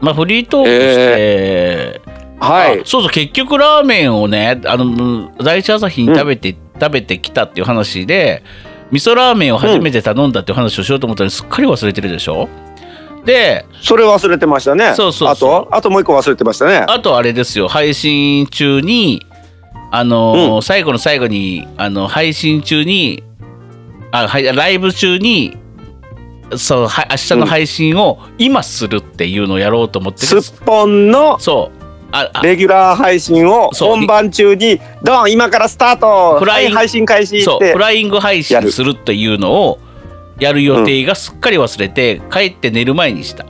[0.00, 2.00] まあフリートークして、
[2.38, 2.82] はいあ。
[2.84, 8.42] そうそう結局ラーメンをねあの第一朝日に食べて、食べてきたっていう話で
[8.90, 12.48] 味噌ラーメンを初めて頼んだっていう話をしようと思ったらすっかり忘れてるでしょ？
[13.24, 14.94] でそれ忘れてましたね。
[14.94, 16.84] そうそうそうあとあともう一個忘れてましたね。
[16.88, 19.26] あとあれですよ配信中に
[19.90, 23.22] あのー最後の最後にあの配信中に
[24.12, 25.56] あはいライブ中に
[26.56, 31.78] そうは明日の配信を今するっていうのをやろうと思ってすっぽんのそう。
[32.10, 32.42] ああ。
[32.42, 36.38] レギュラー配信を本番中に「ドン今からスタート。
[36.38, 39.78] フラインはい配信開始!」ってフライング配信するっていうのを
[40.38, 43.44] やる予定がすっかり忘れて、帰って寝る前にした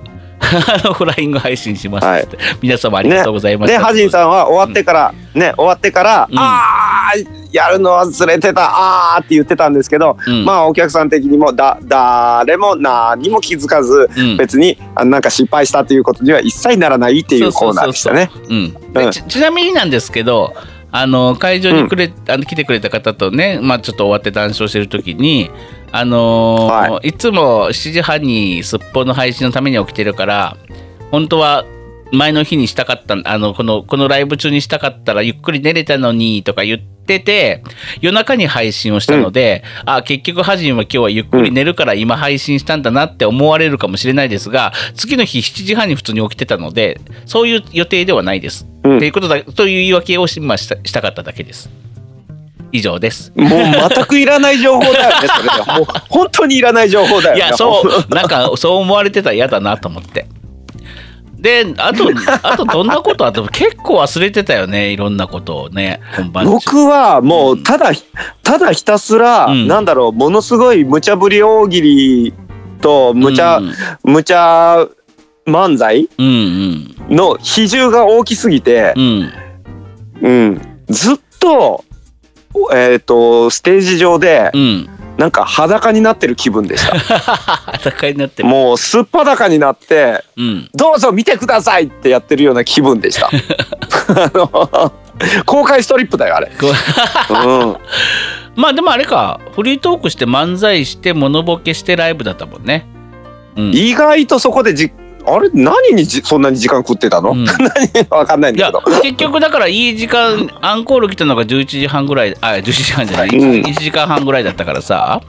[0.94, 6.38] フライング配信しますって、皆様ありがとうございました、でハジンさんは終わってから、ね終わってから「うん。
[6.38, 10.44] あーやるの忘れてたあー」って言ってたんですけど、うん。
[10.44, 14.36] まあお客さん的にもだ誰も何も気づかず、うん。
[14.36, 18.30] 別にあなんか失敗したっていうことには一切ならないっていうコーナーでしたね。
[19.28, 20.54] ちなみになんですけど
[20.90, 25.50] あの会場にくれ、あの来てくれた方とね、まあ、ちょっと終わって談笑してる時に、
[25.92, 30.56] あのー、はいつも7時半にすっぽんの配信のために起きてるから
[31.10, 31.64] 本当は
[32.12, 37.62] 前の日にしたかったあのこのこのライブ中にしたかったらゆっくり寝れたのにとか言ってて
[38.00, 48.66] 夜中に配信をしたので、あ結局ハジンは今日はゆっくり寝るから今配信したんだなって思われるかもしれないですが次の日7時半に普通に起きてたのでそういう予定ではないです。
[48.84, 51.70] うんっていうことだという言い訳を今したしたかっただけです。
[52.72, 53.32] 以上です。
[53.36, 57.40] もう全くいらない情報だよねそれで もう本当にいらない情報だよね。
[57.40, 58.14] いやそう。
[58.14, 60.26] なんかそう思われてたら嫌だなと思って。
[61.38, 62.10] であと
[62.42, 66.50] あとどんなことあっても結構忘れてたよねいろんなことをね本番中。
[66.50, 67.92] 僕はもうただ
[68.42, 69.68] ただひたすら、うん。
[69.68, 72.34] なんだろうものすごい無茶ぶり大喜利
[72.80, 73.72] と無茶、うん。
[74.12, 74.86] 無茶
[75.46, 76.94] 漫才うん。
[77.08, 79.32] の比重が大きすぎてう、ん。
[80.20, 80.60] うん。
[80.88, 81.84] ずっと,、
[82.72, 86.94] えー、とステージ上でうんうんなんか裸になってる気分でした
[87.90, 88.48] 戦いになってる。
[88.48, 94.92] もうすっぱだかになってうん「どうぞ見てください!」ってやってるような気分でした あの
[95.44, 97.76] 公開ストリップだよあれ、こううん、
[98.54, 102.86] まあでもあれかフリートークして漫才してモノボケしてライブだったもんね。
[103.56, 104.92] うん、意外とそこでじ
[105.34, 107.44] あれ何にじそんなに時間食ってたの、うん。
[107.46, 107.56] 何
[108.10, 108.80] わかんないんだけど。
[109.02, 113.50] 結局だからいい時間アンコール来たのが11時半ぐらいあ11時半じゃない、うん。
[113.62, 115.20] 1時間半ぐらいだったからさ。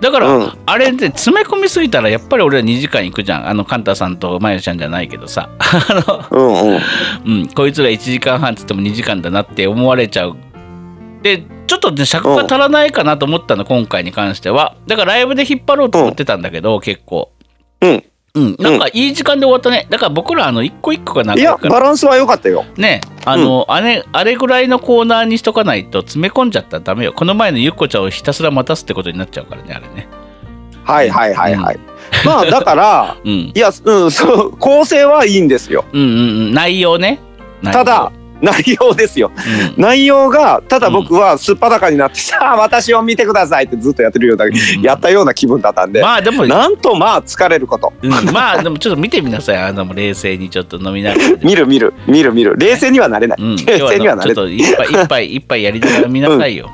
[0.00, 0.52] だから、うん。
[0.66, 3.48] あれで詰め込みすぎたらやっぱり俺ら2時間行くじゃん。
[3.48, 5.48] あのカンタさんとまゆちゃんじゃないけどさ。
[5.58, 6.80] あの、うんうん。
[7.26, 10.36] うん、こいつら1時間半っつっても2時間だなって思われちゃう。
[11.22, 14.74] でちょっとね尺が足らないかなと思ったの今回に関しては。
[14.86, 17.30] だからライブで引っ張ろうと思ってたんだけど、結構。
[17.80, 18.56] うんうん。
[18.58, 19.86] なんかいい時間で終わったね。
[19.90, 22.64] だから僕らあの一個一個が長いやいからバランスは良かったよ。
[22.76, 23.00] ね。
[23.24, 27.12] あの、あれあれぐらいのコーナーにしとかないと詰め込んじゃったらダメよ。
[27.12, 30.08] この前のゆっこちゃんをひたすら待たすってことになっちゃうからねあれね。
[30.84, 31.78] はいはいはいはい、
[32.26, 33.30] まあだから うん。
[33.30, 35.84] いやうんそう構成はいいんですよ。
[35.92, 36.12] うんうんう
[36.50, 36.54] ん。
[36.54, 37.20] 内容ね。
[37.62, 37.84] 内容。
[37.84, 38.12] ただ
[38.44, 39.32] 内容ですよ。
[39.76, 39.82] うん。
[39.82, 44.50] 内容がただ僕はすっぱだかになってさあ 私を見てくださいってずっとやってるような、ん。
[44.82, 47.92] やったような気分だったんで、まあでも、なんとまあ疲れること。
[48.02, 49.56] うん、まあでもちょっと見てみなさい。
[49.56, 51.28] あの冷静にちょっと飲みながら。
[51.42, 52.32] 見る見る見る。
[52.32, 56.70] 見る冷静にはなれない、うん、冷静にはなちょっれないと一杯一杯一杯やりながら見なさいよ、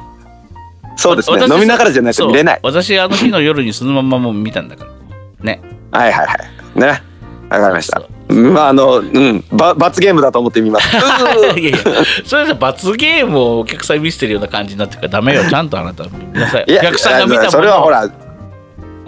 [0.96, 1.36] そうですね。
[1.38, 2.60] 私飲みながらじゃないと見れない。
[2.62, 4.90] 私あの日の夜にそのままもう見たんだから。
[5.44, 5.62] ね。
[5.90, 6.80] はいはいはい。
[6.80, 7.02] ね。
[7.50, 10.88] わかりましたまああのうんば罰ゲームだと思ってみます。
[11.58, 11.78] いやいや
[12.24, 15.42] それじゃ罰ゲームをお客さんに見せてるような感じになってるからダメよ。
[15.48, 16.64] ちゃんとあなた見なさい。
[16.68, 17.50] お客さんが見たものを。
[17.50, 18.08] それはほら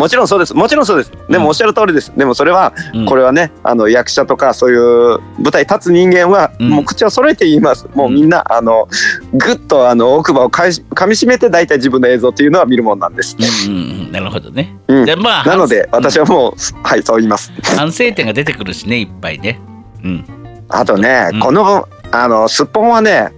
[0.02, 0.54] もちろんそうです。
[0.54, 1.12] もちろんそうです。
[1.28, 3.06] でもおっしゃる通りです、でもそれはうん。
[3.06, 6.70] これはねあの役者とかそういう舞台立つ人間はうん。
[6.70, 8.88] もう口を揃えて言います、もうみんなあの
[9.32, 10.66] ぐっとあの奥歯をか
[11.06, 14.12] みしめて大体自分の映像っていうのは見るもんなんです、うんうんうん。
[14.12, 15.04] なるほどね、うん。
[15.06, 17.52] でまあなので反私はもう、はいそう言います。
[17.76, 19.60] 反省点が出てくるしねいっぱいね
[20.02, 20.24] うん。
[20.68, 21.40] あとね、うん。
[21.40, 23.30] このあのすっぽんはね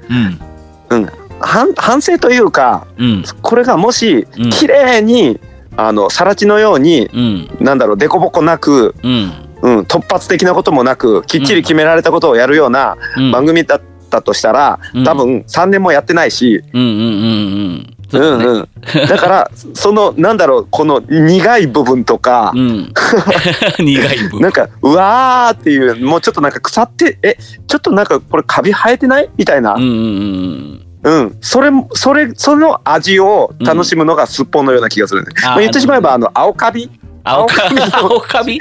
[0.90, 1.08] うん。
[1.40, 3.24] 反反省というかうん。
[3.42, 4.50] これがもしうん。
[4.50, 5.38] 綺麗に、
[5.76, 7.48] あの更地のようにうん。
[7.60, 9.32] なんだろう凸凹なく、うん。
[9.62, 13.30] うん、突発的なこともなくきっちり決められたことをやるようなうん。
[13.30, 15.04] 番組だったとしたら、うん。
[15.04, 18.18] 多分3年もやってないし、うんうんうん
[18.52, 18.68] うん、
[19.08, 22.92] だからそのなんだろうこの苦い部分とか、うん。
[23.80, 24.40] 苦い部分。
[24.40, 29.30] なんかうわーっていうもうちょっとなんか腐ってえちょっとなんかこれカビ生えてない？
[29.36, 36.90] みたいな、うんうんうんうん、それそれその味を楽しむのがすっぽんのような気がするね、あーまあ、言ってしまえばあの青カビ？
[37.22, 37.78] 青カビ？
[37.92, 38.60] 青カビ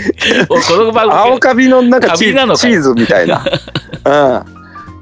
[1.02, 1.68] 青カビ？
[1.70, 3.44] のなんかチーズみたいな、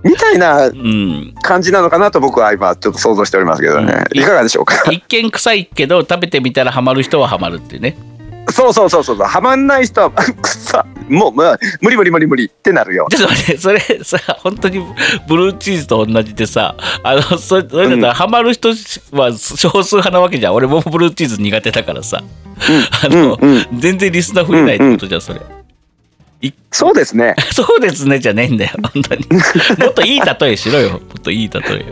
[0.04, 1.34] うん、みたいなうん。
[1.42, 4.20] 感じなのかなと僕は今ちょっと想像しておりますけどね、うん。
[4.20, 4.92] いかがでしょうか？
[4.92, 7.98] 一見臭いけど食べてみたらハマる人はハマるってね。
[8.50, 9.28] そうそうそうそうそう。
[9.28, 13.08] はまんない人は くさもう、まあ、無理無理無理無理ってなるよ。
[13.12, 14.80] ちょっと待ってそれさ本当に
[15.28, 18.70] ブルーチーズと同じでさあのそれそれだったらハマる人
[19.12, 20.54] は少数派なわけじゃん。
[20.54, 22.24] 俺もブルーチーズ苦手だからさ、
[23.04, 23.38] あの、
[23.78, 25.42] 全然リスナー増えないってことじゃんそれ、
[26.42, 27.36] いそうですね。
[27.54, 29.26] そうですねじゃねえんだよ本当に。
[29.78, 30.90] もっといい例えしろよ。
[30.92, 31.86] もっといい例えよ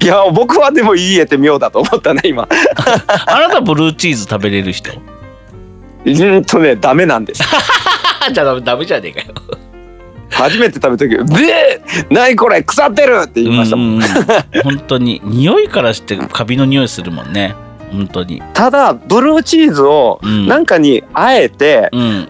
[0.00, 2.46] いや僕はでもいい絵って妙だと思ったね今。
[3.26, 4.90] あなたブルーチーズ食べれる人？
[6.04, 7.42] うんとねダメなんです
[8.32, 9.34] じゃあダメじゃねえかよ。
[10.30, 13.94] 初めて食べた時「で何これ腐ってる!」って言いましたもん、うん。
[13.96, 14.08] うんうん
[14.62, 17.54] 本当に匂いからしてカビの匂いするもんね。
[17.90, 18.42] 本当に。
[18.52, 20.46] ただブルーチーズをうん。
[20.46, 22.28] なんかにあえて、うん。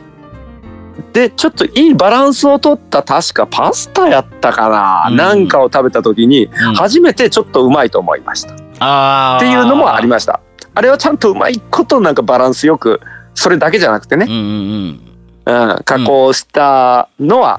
[1.13, 5.17] でちょっといいバランスを取った確かパスタやったかな、うん。
[5.17, 6.75] なんかを食べた時にうん。
[6.75, 9.45] 初めてちょっとうまいと思いました、っあー。
[9.45, 10.41] ていうのもありました。
[10.75, 13.01] あれはちゃんとうまいことなんかバランスよく
[13.35, 14.27] それだけじゃなくてね。
[14.29, 15.01] うん、うんうん
[15.49, 17.59] うん、加工したのは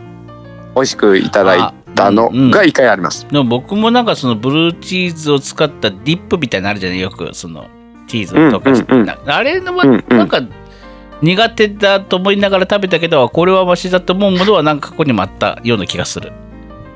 [0.76, 7.68] 美味しくいただいたのが一回あります、でも僕もなんかそのブルーチーズを使ったディップみたいなのあるじゃないよくその
[8.08, 9.26] チーズを溶かして、うんうんうん。
[9.26, 10.04] なあれのはうん。
[10.08, 10.42] うんなんか
[11.22, 16.32] 苦手だと思いながら食べたけどこれはマシだと思うものはなんか過去にもあったような気がする。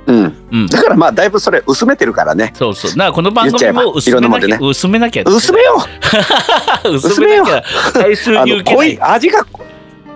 [0.06, 2.52] うん、うん、だからまあだいぶそれ薄めてるからね。
[2.56, 2.96] そうそう。
[2.96, 5.24] なんかこの番言っちゃえば組も薄めなきゃ、いろんなもん薄めなきゃ。
[5.26, 5.78] 薄めよ
[6.86, 6.90] う。
[6.96, 7.64] 薄 薄めなきゃ。
[7.94, 9.02] 最終あの濃に受けないい。
[9.02, 9.46] 味が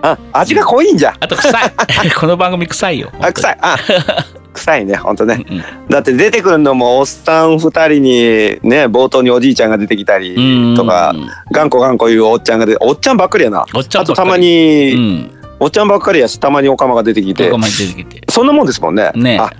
[0.02, 1.14] あ味が濃いんじゃ。
[1.18, 1.52] あと臭い。
[2.18, 3.10] この番組臭いよ。
[3.20, 3.58] あ臭い。
[3.60, 3.76] あ
[4.54, 5.44] 臭いねほんとね。
[5.48, 10.40] うんだって出てくるのもおっさん2人にね冒頭におじいちゃんが出てきたりう
[10.74, 11.14] んとか
[11.50, 13.64] 頑固頑固言うおっちゃんが出ておっちゃんばっかりやな。
[13.74, 15.30] おっちゃんあとたまうに、ん。
[15.60, 17.46] おっちゃんばっかりやしたまにおかまが出てきて。
[17.46, 18.22] ここまで出てきて。
[18.30, 19.10] そんなもんですもんね。
[19.14, 19.50] ねあ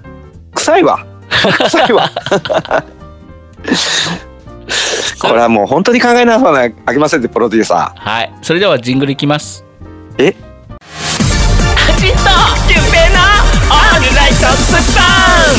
[0.55, 1.05] 臭いわ。
[1.31, 2.11] 臭いわ。
[5.21, 8.33] これはもう本当に考えなさなあきませんってプロデューサはい。
[8.43, 9.65] それではジングルいきます。
[10.19, 10.35] え？
[10.35, 12.17] アジト
[12.69, 13.21] ゆうべの
[13.71, 15.55] オールライトスパン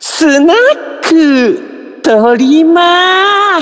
[0.00, 0.56] スナッ
[1.02, 3.60] クとりま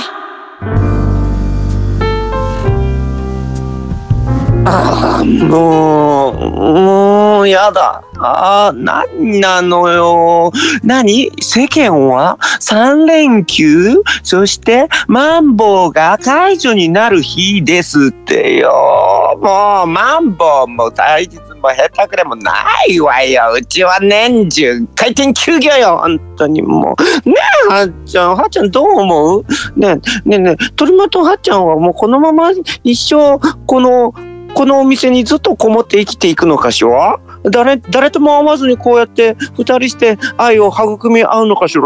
[4.65, 6.35] ーあもう、
[6.81, 8.03] もう、やだ。
[8.17, 10.51] ああ、何なのよ。
[10.83, 11.31] 何？
[11.39, 14.01] 世間は？3連休？
[14.23, 19.37] そして、マンボウが解除になる日ですってよ。
[19.39, 22.53] もう、マンボウも大日も下手くれもな
[22.87, 23.53] いわよ。
[23.55, 25.99] うちは年中開店休業よ。
[26.01, 27.29] 本当にもう。
[27.29, 27.35] ね
[27.69, 28.35] え、はっちゃん。
[28.35, 29.45] はっちゃんどう思う？
[29.75, 32.51] ねえ、ねえねえ、鳥間とはっちゃんはもうこのまま
[32.83, 34.13] 一生、この、
[34.55, 37.19] このお店にずっとこもって生きていくのかしら？
[37.43, 41.83] 誰誰とも会わずにこうやって二人して愛を育み合うのかしら？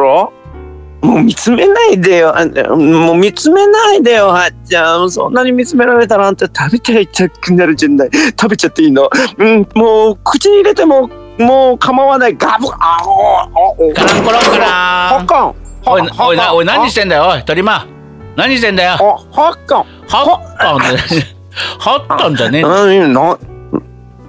[1.01, 2.37] もう見つめないでよ。
[2.37, 5.09] あもう見つめないでよ、はっちゃん。
[5.09, 8.09] そんなに見つめられたらあんた食べたいたくなるじゃない。
[8.39, 9.09] 食べちゃっていいの？
[9.37, 12.35] うん、もう口に入れてももう構わない。
[12.37, 15.55] ガブあおおおカランコロンカランはっかん。
[15.85, 17.29] おいおいなおい何してんだよ？
[17.33, 17.87] おい鳥間
[18.35, 18.91] 何してんだよ？
[18.99, 19.85] あ、はっかん。
[20.07, 20.97] はったんだよ
[21.79, 22.59] はったんじゃね。
[22.59, 23.37] え何な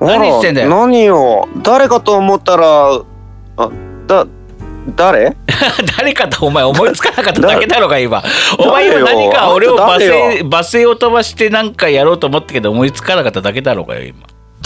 [0.01, 0.71] 何してんだよ。
[0.71, 2.95] 何よ誰かと思ったら
[3.57, 3.71] あ
[4.07, 4.27] だ
[4.97, 5.37] 誰？
[5.99, 8.23] 誰かとお前思いつかなかっただけだろうが今。
[8.59, 10.45] お前今何か俺を罵誰声よ？
[10.49, 14.19] 罵声を飛ばして何かやろうと思ったけど思いつかなかっただけだろうがよ今。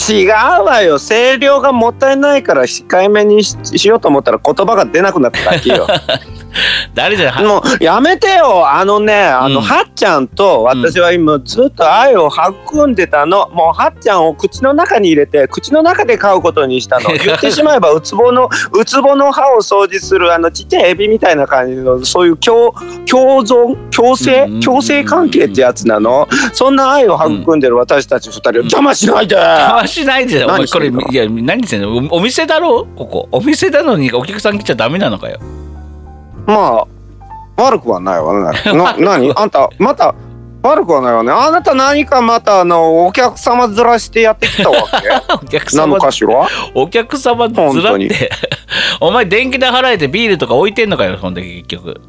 [0.09, 0.99] 違うわよ。
[0.99, 5.87] 声量がもったいないから控えめにししようと思ったら言葉が出なくなっただけよ
[6.95, 8.69] 誰じゃんもうやめてよ。
[8.69, 9.63] あのねあの、うん。
[9.63, 13.49] はっちゃんと私は今ずっと愛を育んでたの。
[13.53, 17.11] もうはっちゃんを口の中に入れて口の中で飼うことにしたの。
[17.25, 22.75] 言ってしまえばウツボのウツボの歯を掃除するあのちっちゃいエビみたいな感じのそういう共
[23.09, 24.61] 共存共生うん。
[24.61, 26.29] 共生関係ってやつなの。
[26.53, 32.09] そんな愛を育んでる私たち二人を邪魔しないで、邪魔しないでお前これいや何してんの？
[32.11, 32.87] おお店だろ？
[32.97, 33.29] ここ。
[33.33, 35.39] お店なのにお客さん来ちゃダメなのかよ
[36.47, 36.87] まあ
[37.63, 38.61] 悪くはないわね。
[38.73, 39.33] な何？
[39.37, 40.15] あんたまた
[40.63, 41.31] 悪くはないわね。
[41.31, 45.09] あなた何かまたあのお客様ずらしてやってきたわけ？
[45.35, 48.31] お客なの様かしらお客様ずらって。
[49.01, 52.01] お前電気代払えてビールとか置いてんのかよそんで結局。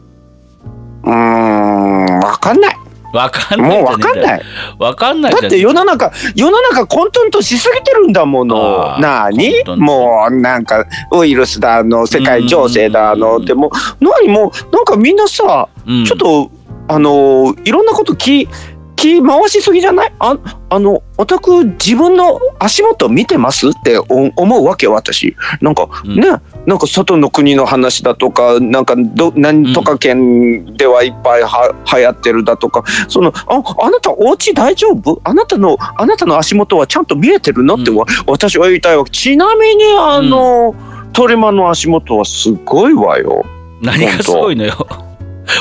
[1.04, 2.78] うーんわかんない
[3.16, 4.42] わかんないもうわかんない。
[4.78, 13.38] わかんないだって世の中世の中混沌としすぎてるんだものなにもうなんかウイルスだの世界情勢だの。
[13.38, 13.46] うん。
[13.46, 14.28] でも何？
[14.28, 16.06] もうなんかみんなさうん。
[16.06, 16.52] ちょっと
[16.88, 18.48] あのいろんなこと気
[18.96, 20.14] 気回しすぎじゃない？
[20.20, 20.38] あ
[20.70, 23.70] あのお宅自分の足元見てます？
[23.70, 24.04] ってお
[24.36, 25.36] 思うわけよ私。
[25.62, 26.16] なんか、うん。
[26.20, 26.30] ね？
[26.66, 35.22] なんか外の国の話だとかなんかど何とか県ではいっぱいは流行ってるだとかそのああなたお家大丈夫？
[35.24, 37.76] あなたのあなたの足元はちゃんと見えてるの？
[37.76, 37.98] って、うん。
[37.98, 39.12] わ私は言いたいわけ。
[39.12, 40.74] ちなみにあの、
[41.14, 43.46] 鳥間の足元はすごいわよ。
[43.82, 44.88] 何がすごいのよ。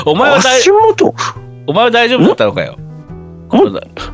[0.05, 1.13] お前は大足元？
[1.67, 2.77] お前は大丈夫だったのかよ。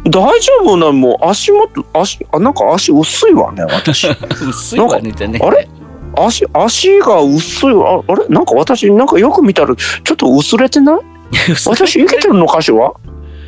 [0.05, 0.93] 大丈夫なの？
[0.93, 4.07] もう足元足あなんか足薄いわね私。
[4.29, 5.67] 薄いわねじゃねあれ？
[6.15, 7.73] 足足が薄い。
[7.73, 8.25] わああれ？
[8.27, 10.99] なんか私なんかよく見たらちょっと 薄れてない？
[11.65, 12.91] 私生きてるのかしら？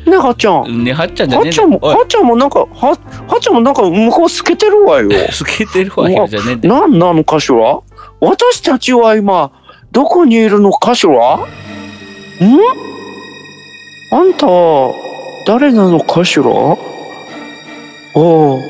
[0.06, 0.84] ねはっちゃん。
[0.84, 5.08] ねはっちゃんじゃねえはっちゃんもはっちゃんもなんかははっちゃんもなんか向こう透けてるわよ。
[5.32, 7.56] 透けてるわけじゃねえなんなのかしら？
[8.20, 9.50] 私たちは今
[9.92, 11.12] どこにいるのかしら？
[11.12, 11.16] ん？
[14.12, 14.46] あんた
[15.46, 16.44] 誰なのかしら？
[16.46, 16.76] お
[18.56, 18.60] う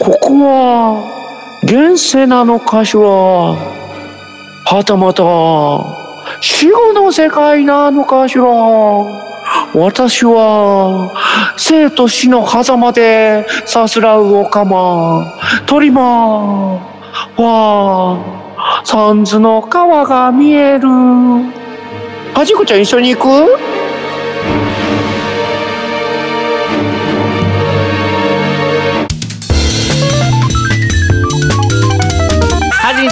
[0.00, 1.19] ここは
[1.62, 3.02] 現世なのかしら？
[3.02, 5.22] はたまた
[6.40, 8.44] 死後の世界なのかしら？
[9.74, 11.12] 私は
[11.58, 15.26] 生と死の狭間でさすらうおかま
[15.66, 16.78] 鳥間
[17.36, 20.88] は三途の川が見える。
[20.88, 23.28] はじこちゃん一緒に行く？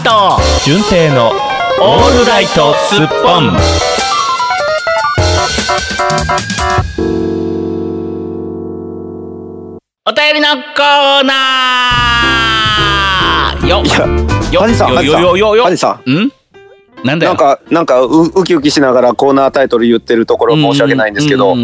[0.02, 3.56] と純正のオールライトスッポン。
[10.06, 13.66] お便りのコーナー。
[13.66, 13.78] よ。
[13.78, 14.60] よ。
[14.60, 15.22] ハジさんよハジさん。
[15.22, 15.64] よよよ。
[15.64, 16.32] ハジさん。
[17.04, 17.32] なんだよ。
[17.32, 21.54] なんかなんかうウキウキしながらコーナータイトル言ってるところ申し訳ないんですけど。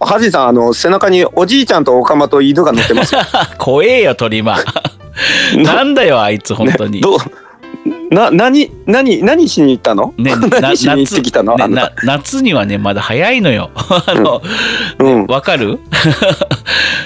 [0.00, 3.20] ハジさんあの背中におじいちゃんとオカマと犬が乗ってますよ。
[3.58, 4.58] 怖えよ鳥間
[5.62, 7.00] なんだよあいつ本当に。
[7.00, 7.18] どう？
[8.10, 13.70] な何何何しに行ったの、ね、 何しに行ってきたの、ね夏にはねまだ早いのよ。
[13.76, 14.42] あの
[14.98, 15.26] うん。
[15.26, 15.78] わかる？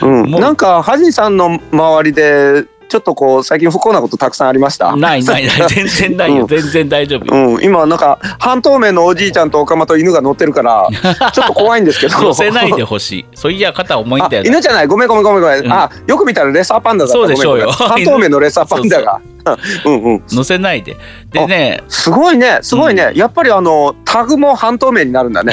[0.02, 4.95] うん、なんかハジさんの周りでちょっとこう最近不幸なことたくさんありました？
[4.97, 5.68] ないないない。
[5.70, 6.47] 全然ないよ、うん。
[6.49, 7.55] 全然大丈夫よ。
[7.55, 10.88] うん、今なんか半透明のおじいちゃんとオカマと犬が乗ってるから
[11.32, 12.20] ちょっと怖いんですけど。
[12.20, 13.26] 乗せないでほしい。
[13.34, 14.86] そういや肩重いんあだよな犬じゃない？
[14.88, 15.43] ごめんごめんごめん。
[15.43, 15.72] ごめん、うん。
[15.72, 17.09] あよく見たらレッサーパンダだ。
[17.09, 17.70] ったそうでしょうよ。
[17.70, 19.20] 半透明のレッサーパンダが。
[19.39, 19.39] う
[19.88, 20.22] んうん。
[20.28, 20.97] 乗せないで。
[21.32, 25.53] でねすごいねすごいね、やっぱりあのタグも半透明になるんだね。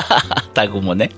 [0.54, 1.10] タグもね。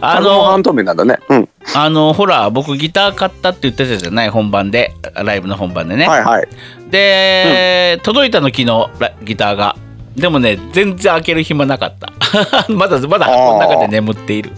[0.00, 1.18] あ タグもの半透明なんだね。
[1.28, 1.48] うん。
[1.74, 6.48] あのほら僕ギター買ったって言ってたじゃない本番でライブの本番でね、はいはい。
[6.90, 8.66] で、届いたの昨日
[8.98, 9.76] ラギターが。
[10.16, 12.10] でもね全然開ける暇なかった。
[12.68, 14.50] まだまだ箱の中で眠っている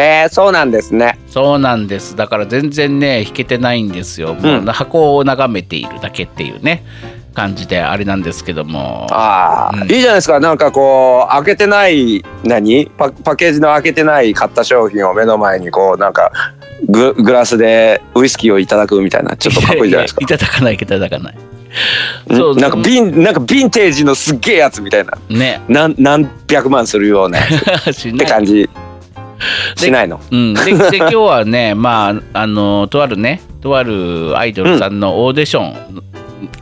[0.00, 1.18] えー、そうなんですね。
[1.28, 2.16] そうなんです。
[2.16, 4.34] だから全然ね弾けてないんですよ。
[4.34, 6.82] もう箱を眺めているだけっていうね
[7.34, 9.06] 感じであれなんですけども。
[9.10, 9.90] ああ、うん。
[9.92, 10.40] いいじゃないですか。
[10.40, 12.86] なんかこう開けてない何？
[12.86, 16.32] パパッケージの開けてない買った商品を目の前にこうなんか
[16.88, 20.20] ググラスでウイスキーをいただくみたいなちょっとかっこいいじゃないですか。
[20.22, 21.34] いただかないいただかない。
[22.30, 22.36] うん？
[22.36, 25.12] そうなんかビンなんかヴィンテージのすっげえやつみたいな。
[25.28, 25.60] ね。
[25.68, 27.42] 何何百万するような っ
[28.18, 28.68] て感じ
[29.76, 30.20] しないの？
[30.30, 36.02] うん、で で今日はねまああのとあるねとあるアイドルさんのオーディション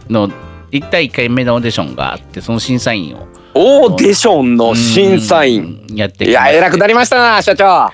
[0.08, 0.28] の
[0.70, 3.26] 1対1回目のオーディションがあってその審査員を。
[3.54, 5.82] オーディションの審査員。
[5.90, 7.64] うんやっていや偉くなりましたな社長。
[7.66, 7.92] あ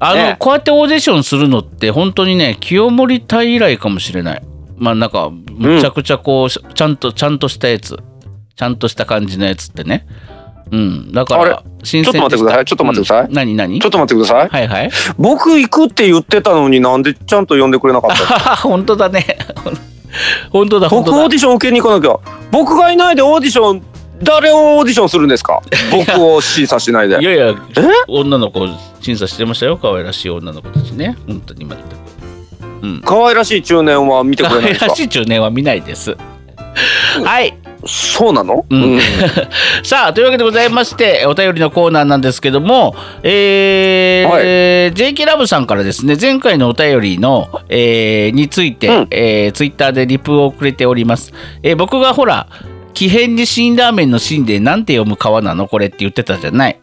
[0.00, 0.36] の、ね。
[0.38, 4.42] こうやってオーディションするのって本当にね清盛隊以来かもしれない。
[4.76, 7.98] まあなんかむちゃくちゃこう、ちゃんとちゃんとしたやつ。
[8.56, 10.06] ちゃんとした感じのやつってね
[10.70, 11.12] うん。
[11.12, 13.54] だから、新ちょっと待ってくださいちょっと待ってくださいうん何？
[13.56, 13.80] 何？
[13.80, 14.48] ちょっと待ってください。
[14.48, 14.90] はいはい。
[15.18, 18.56] 僕行くって言ってたのになんでちゃんと呼んでくれなかったの？
[18.56, 19.24] 本当だね。
[20.50, 20.88] 本当だ。
[20.88, 22.16] 僕オーディション受けに行かなきゃ。
[22.50, 23.82] 僕がいないでオーディション、
[24.22, 25.60] 誰をオーディションするんですか？
[25.92, 27.20] 僕を審査しないで。
[27.20, 27.54] いやいや、
[28.08, 28.66] 女の子
[29.00, 29.76] 審査してましたよ。
[29.80, 31.16] 可愛らしい女の子たちね。
[31.28, 31.82] 本当に全く。
[32.82, 33.02] うん。
[33.04, 34.84] 可愛らしい中年は見てく可れないですか？
[34.86, 36.16] 愛らしい中年は見ないです。
[37.24, 37.54] はい。
[37.86, 38.98] そうなの、うん。
[39.82, 49.06] さあというわけでございましてお便りのコーナーなんですけども、えー JK ラブさんからですね前回のお便りの、えーについて、うん。
[49.10, 51.32] えーツイッターでリプをくれております、
[51.62, 52.46] えー僕がほら
[52.94, 55.68] 「木偏に辛ラーメンの辛でなんて読む川なの？
[55.68, 56.78] これ」って言ってたじゃない。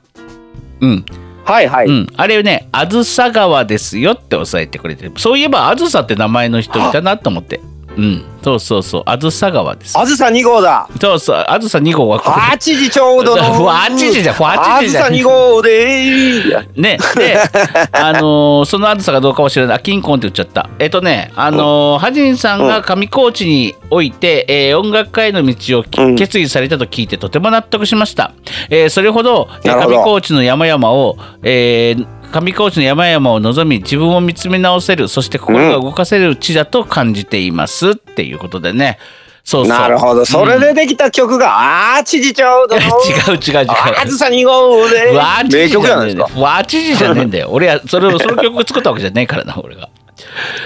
[0.79, 1.05] うん、
[1.43, 1.87] はいはい。
[1.87, 5.11] うん、あれね「あずさ川ですよ」って押さえてくれてる。
[5.17, 7.59] そういえばあずさって名前の人いたなと思って
[7.97, 8.25] うん。
[8.43, 9.03] そうそうそう。
[9.05, 9.97] あずさ川です。
[9.97, 10.89] あずさ2号だ。
[10.99, 11.45] そうそう。
[11.47, 13.53] あずさ2号はこれ8時ちょうどの。
[13.53, 14.35] ふわ8時じゃん。
[14.35, 15.05] ふわ8時じゃん。
[15.05, 16.67] あずさ2号で。
[16.75, 17.37] ね、で、
[17.93, 20.69] あのーそのあずさがどうかは知らない、あ、キンコンって言っちゃった。
[20.79, 26.15] えっとね、あのーハジンさんが上高地において、えー音楽界の道をきうん。
[26.17, 28.31] 決意されたと聞いて、とても納得しました。
[28.69, 29.47] えーそれほど。
[29.63, 38.97] 上高地の山々を、えー上高地の山々を望み自分を見つめ直せるそして心が動かせる地だと感じています、っていうことでね
[39.43, 40.25] そうそうなるほど。
[40.25, 42.81] それでできた曲が、あー、知事ちょう どの。
[42.81, 43.67] 違う違う違う
[44.01, 46.27] あずさ2号で名じ曲じゃないですか。
[46.27, 47.49] ふわちじじゃねえんだよ。
[47.51, 49.89] 俺はそれをその曲作ったわけじゃねえからな、俺が。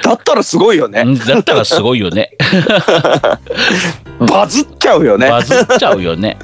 [0.03, 1.01] だったらすごいよね。
[1.05, 2.29] うんだったらすごいよね。
[4.19, 5.27] バズっちゃうよね。
[5.29, 6.37] バズっちゃうよね。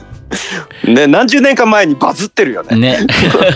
[0.86, 2.76] ね、何十年か前にバズってるよね。
[2.76, 3.08] ね。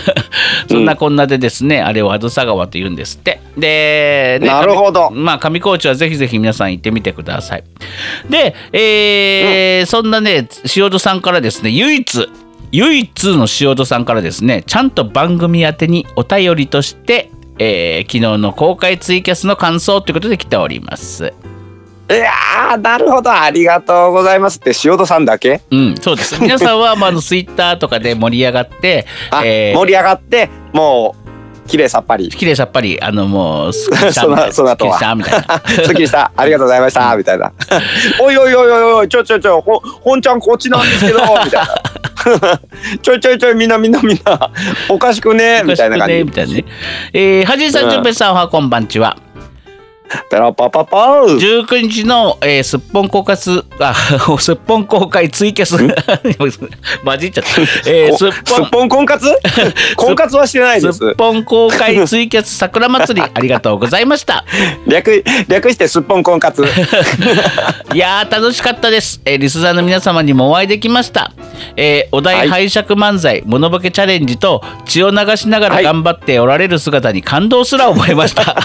[0.68, 3.40] そんなこんなでですね、あれをあずさ川と言うんですって。
[3.56, 7.64] で、ねなるほど上まあ、上高地はぜひぜひ皆さん行ってみてください。
[8.28, 12.28] で、えーそんなね、塩戸さんからですね、唯一、
[12.72, 21.32] 唯一の塩戸さんからですね、ちゃんと番組宛てにお便りとして、えー昨日の公開ツイキャスの感想ということで来ております。
[22.10, 23.30] いやー、なるほど。
[23.30, 25.60] ありがとうございますって、塩戸さんだけ？
[25.70, 26.36] うん、そうです。
[26.42, 31.28] 皆さんは、まあ、ツイッターとかで盛り上がって、あ、えー盛り上がって、もう、
[31.68, 32.30] 綺麗さっぱり。
[32.30, 34.52] きれいさっぱり、あの、もう、すっきりしたみたいな。
[34.54, 34.98] その後は
[35.68, 36.32] すっきりした。
[36.34, 37.14] ありがとうございました。
[37.14, 37.52] みたいな。
[38.22, 42.60] おいおいおいおいおい、ちょちょちょ、ほ、本ちゃんこっちなんですけど、 みたいな。
[43.02, 44.50] ちょいちょいちょい、みんなみんなみんな、
[44.88, 46.32] おかしくねみたいな感じねみ。
[46.32, 46.64] たいなね。
[47.12, 49.18] えー、はじいさん、じゅんぺいさんは、こんばんちは。
[50.30, 51.26] ペラパパパウ。
[51.26, 53.94] 19日の、えー、すっぽん公開す、あ、
[54.38, 55.76] すっぽん公開ツイキャス。
[57.04, 57.60] 混じっちゃった。
[57.90, 58.70] えー、すっすぽんっ。
[58.70, 59.26] ぽん婚活
[59.96, 61.14] 婚活はしてないですすっ。
[61.16, 64.44] ぽん公開ツイキャス桜祭りありがとうございました。
[64.86, 66.64] 略、略してすっぽん婚活。
[67.94, 71.32] いやー楽しかったです、えーリスナーの皆様にもお会いできました、
[71.76, 78.56] えーお題拝借漫才、モノボケチャレンジと血を流しながらはい頑張っておられる姿に感動すら覚えました、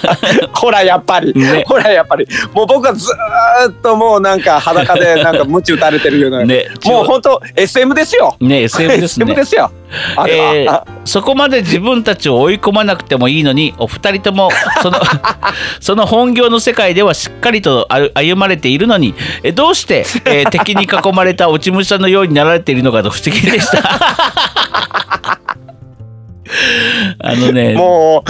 [0.53, 8.35] ほらやっぱり、ね ほらやっぱりもう僕はずーっともうなんか裸で なんか鞭打たれてるような、ねもう本当 SM ですよ。
[8.39, 9.71] ね SM ですね SM ですよ。
[10.27, 14.49] えーそこまで自分たちを追い込まなくてもいいのにお二人とも
[14.81, 15.01] その
[15.81, 19.13] その本業の世界ではしっかりと歩歩まれているのに
[19.43, 25.32] えどうして、えー敵に囲まれた落ち武者のようになられているのかと不思議でした。
[27.19, 28.23] あのねも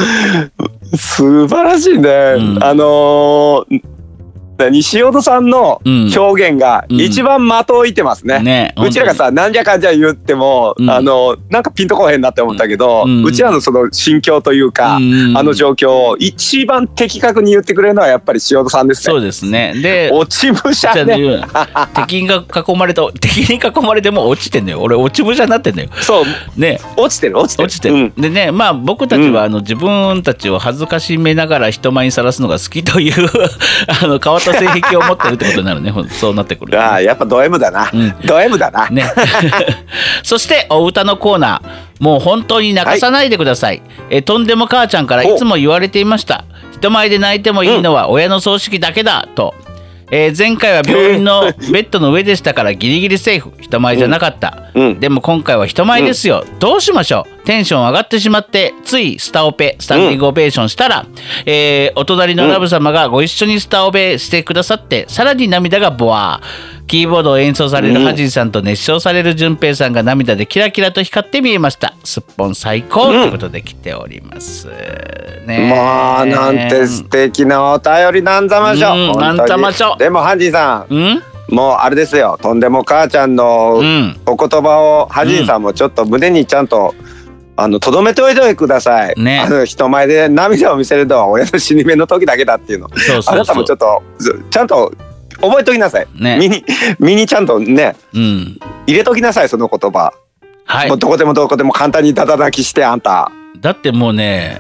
[0.92, 2.10] う素晴らしいね。
[2.38, 3.93] んあのー
[4.70, 6.12] 西尾戸さんのうん。
[6.16, 8.40] 表現が一番的を置いてますね。
[8.40, 10.90] ねうちらがさなんじゃかんじゃ言っても、うん。
[10.90, 13.34] あのなんかピンとこへんなって思ったけど、ううん。
[13.34, 19.12] ちらのその心境というか、うんあの状況を一番的確に言ってくれるのはやっぱり塩戸さんですね。
[19.12, 19.74] そうですね。
[19.82, 21.18] で落ち武者ね。
[21.18, 21.46] ね
[21.96, 24.82] 敵に囲まれた敵に囲まれても落ちてんのよ。
[24.82, 25.90] 俺落ち武者になってんのよ。
[26.02, 26.60] そう。
[26.60, 26.80] ね。
[26.98, 27.66] 落ちてる落ちてる。
[27.66, 28.14] 落ちてる、うん。
[28.18, 33.30] でねまあ僕たちはあの自分たちを恥ずかしめながら人前にさらすのが好きという
[34.04, 35.94] あの変わった性癖を持ってるってことになるね。
[36.10, 36.82] そうなってくる。
[36.82, 37.90] ああやっぱド M だな。
[37.94, 38.16] うん。
[38.26, 38.90] ド M だな。
[38.90, 39.04] ね。
[40.24, 41.84] そしてお歌のコーナー。
[42.00, 46.44] もう本当に泣かさないでください、えとんでも母ちゃんからいつも言われていました。
[46.74, 49.54] 人前で泣いてもいいのは親の葬式だけだと、
[50.12, 53.54] えー前回は病院のベッドの上でしたからギリギリセーフ。
[53.62, 55.00] 人前じゃなかった、うん。
[55.00, 57.43] でも今回は人前ですよ、どうしましょう？
[57.46, 61.06] テンション上がってしまってついスタオペスタンディングオベーションしたら、
[61.46, 66.74] えーお隣のラブ様がご一緒にスタオペしてくださってさらに涙がボワー。
[66.86, 71.94] キーボードを演奏されるハジンさんと熱唱される淳平さんが涙でキラキラと光って見えました。
[72.04, 74.68] すっぽん最高ということで来ております、
[75.48, 75.70] ね。
[75.72, 78.98] まあなんて素敵なお便りなんざましょう。
[79.14, 81.24] うんなんざましょでもハンジさんうん？
[81.56, 82.38] もうあれですよ。
[82.42, 84.20] とんでも母ちゃんのうん。
[84.26, 86.94] お言葉をハジンさんもちょっと胸にちゃんと
[87.56, 89.40] あの留めておいてください、ね。
[89.40, 92.90] あの人前で涙を見せるのは親の死に目の時だけだっていうの。
[92.90, 93.36] そうそうそう。
[93.36, 94.92] あなたもちょっとずちゃんと
[95.42, 96.38] 覚えときなさい、ね。
[96.40, 96.66] 身に
[97.00, 98.60] 身にちゃんとねうん。
[98.88, 100.14] 入れときなさいその言葉、
[100.66, 100.90] はい。
[100.90, 103.32] もうどこでもどこでも簡単にダダ泣きしてあんた。
[103.60, 104.60] だってもうね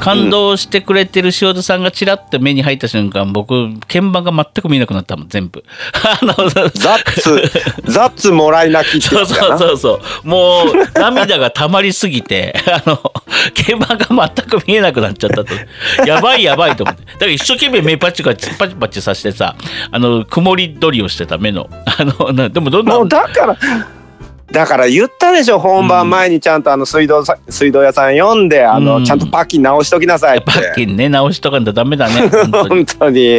[0.00, 3.52] 感動してくれてる塩田さんがちらっと目に入った瞬間僕
[3.86, 5.62] 鍵盤が全く見えなくなったもん全部。
[6.02, 7.42] あのザッツ
[7.84, 10.28] ザッツもらい泣きそうそうそうそう。
[10.28, 13.00] もう涙が溜まりすぎて あの
[13.56, 15.54] 鍵盤が全く見えなくなっちゃったと。
[16.06, 17.04] やばいやばいと思って。
[17.04, 19.54] だから一生懸命目パチパチパチパチさせてさ
[19.90, 21.68] あの曇り取りをしてた目の。
[21.86, 23.56] あのなでもどんどんだから
[24.52, 29.04] だから言ったでしょ本番前にちゃんとあの水道さ水道屋さん呼んであの、うん。
[29.04, 30.46] ちゃんとパッキン直しときなさいって。
[30.46, 33.30] パッキンね直しとかんとダメだね 本当に。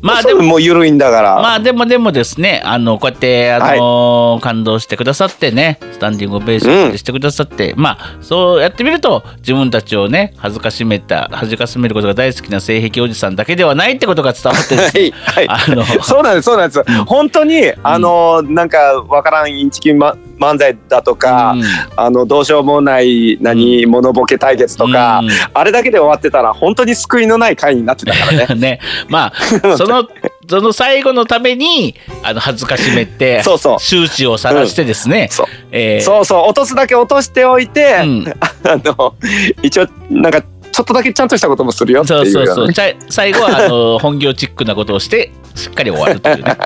[0.00, 15.60] まあでももう緩いんだから、まあでもでもですねあのこうやってあのー感動してくださってねスタンディングオベーションしてくださって、まあそうやってみると自分たちをね恥ずかしめた恥ずかしめることが大好きな性癖おじさんだけではないってことが伝わってですねはいはい。
[15.72, 21.62] あのそうなんですそうなんです、本当にあのなんかわからんインチキ、ま、漫才だとか、うん。
[21.96, 25.28] あのどうしようもない何、モノボケ対決とか、うん。
[25.54, 28.54] あれだけで終わってたら本当に救いのない回になってたからね。
[28.60, 28.80] ね。
[29.08, 29.32] まあ
[29.76, 30.08] その
[30.48, 33.80] その最後のためにあの恥ずかしめてそうそう。
[33.80, 35.46] 周知を晒してですね、そう。
[35.70, 36.04] えー。
[36.04, 36.42] そうそう。
[36.44, 38.24] 落とすだけ落としておいて、うん。
[38.64, 39.14] あの
[39.62, 40.42] 一応なんか
[40.72, 46.56] ちょっとだけちゃんとしたこともするよってそいうそうそうちゃ最後はあの本業チックなことをしてしっかり終わるというね。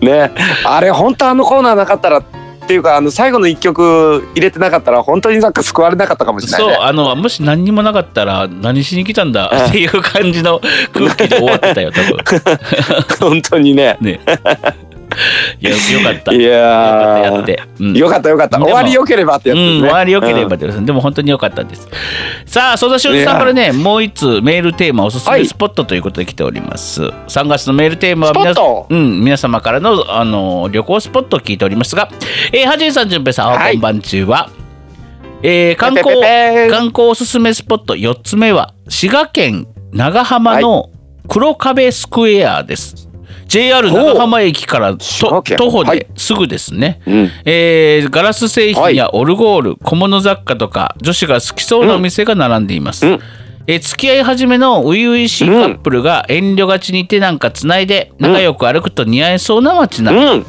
[0.28, 0.30] ね。
[0.64, 2.22] あれ本当あのコーナーなかったらっ
[2.68, 6.74] ていうかあの最後の一曲入れてなかったら本当になんか救われなかったかもしれないね。
[6.74, 9.50] そうあのもし何にもなかったら何しに来たんだ？
[9.68, 10.60] っていう感じの
[10.92, 12.18] 空気で終わってたよ多分。
[13.32, 13.96] 本当にね。
[14.02, 14.20] ね
[15.60, 16.32] いやよかった。
[16.32, 17.96] いよかやーったやって、うん。
[17.96, 18.58] よかったよかった。
[18.58, 19.64] でも終わりよければってやつね。
[19.64, 21.88] うん、終わりよければです、でも本当に良かったです。
[22.46, 25.40] さあ、曽田修さんからね、もう一つメールテーマおすすはい。
[25.40, 27.02] めスポットということで来ております。
[27.02, 28.54] 3月のメールテーマは皆
[28.88, 32.08] うん、皆様からのあの旅行スポットを聞いておりますが、
[32.52, 33.72] えー、はじいさん、じゅんぺいさん、はい。
[33.72, 34.48] こんばんちは。
[35.42, 36.20] えー観光
[36.68, 40.90] 観光おすすめスポット4つ目は滋賀県長浜の
[41.28, 43.08] 黒壁スクエアです。
[43.48, 46.00] JR 長浜駅から徒歩はい。
[46.00, 47.00] ですぐですね。
[47.06, 47.30] うん。
[47.46, 53.20] えーガラス製品やオルゴール、小物雑貨とか女子が好きそうなお店が並んでいます、うん。
[53.66, 60.46] えー付き合い始めの初々しいカップルが遠慮がちに手なんかつないで仲良く歩くと似合いそうな街並み、うん。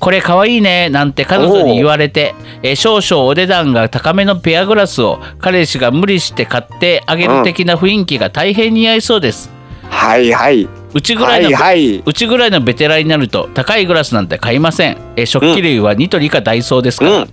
[0.00, 9.48] これかわいいねなんて彼女に言われて、えー少々お値段が高めのペアグラスを彼氏が無理して買ってあげる的な雰囲気が大変似合いそうです。
[9.88, 11.98] はいはいうちぐらはいいの、はい。
[11.98, 14.96] うちぐらいのベテランになると高いグラスなんて買いません。
[15.16, 17.10] えー食器類はニトリかダイソーですから。
[17.18, 17.28] うん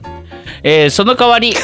[0.64, 1.54] えーその代わり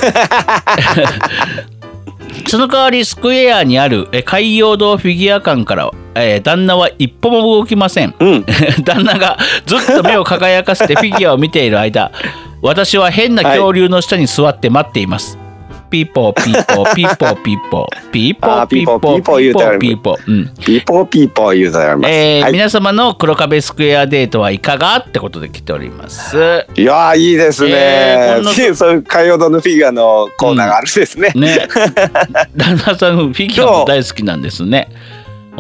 [2.47, 8.15] その代わりスクエアにあるえー海洋堂フィギュア館から、えー旦那は一歩も動きません。
[8.17, 8.45] うん
[8.85, 12.13] 旦那がずっと目を輝かせてフィギュアを見ている間
[12.61, 15.37] 私は変な恐竜の下に座って待っています。
[15.37, 15.48] ピーポー
[15.89, 22.11] ピーポーピーポーピーポーピーポーピーポーピーポーピーポーピーポーうんピーポーピーポー言うとあります。
[22.11, 22.51] えーはい。
[22.53, 24.97] 皆様の黒壁スクエアデートはいかが？
[24.97, 26.37] ってことで来ております。
[26.75, 31.31] いやーいいですね、えー そういう海洋堂のフィギュアのコーナーがあるんですね。
[31.35, 31.67] ね。
[32.55, 34.89] 旦那さんフィギュアも大好きなんですね。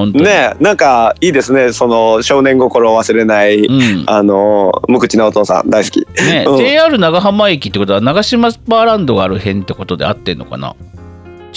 [0.05, 1.73] ねなんかいいですね。
[1.73, 4.03] その少年心を忘れない、うん。
[4.07, 6.07] あの無口なお父さん大好き。
[6.23, 6.57] ね、うん。
[6.57, 10.75] JR 長浜駅ってことは長島スパーランドがある辺ってことで合ってんのかな？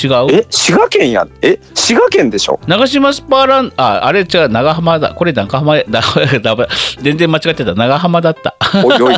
[0.02, 0.10] 違う？
[0.30, 2.58] え滋賀県やえ滋賀県でしょ？
[2.66, 5.14] 長島スパーランドああれ違う長浜だ。
[5.14, 6.00] これ長浜 だ
[6.40, 6.68] だ
[7.02, 7.74] 全然間違ってた。
[7.74, 8.54] 長浜だった。
[8.84, 9.14] おいおい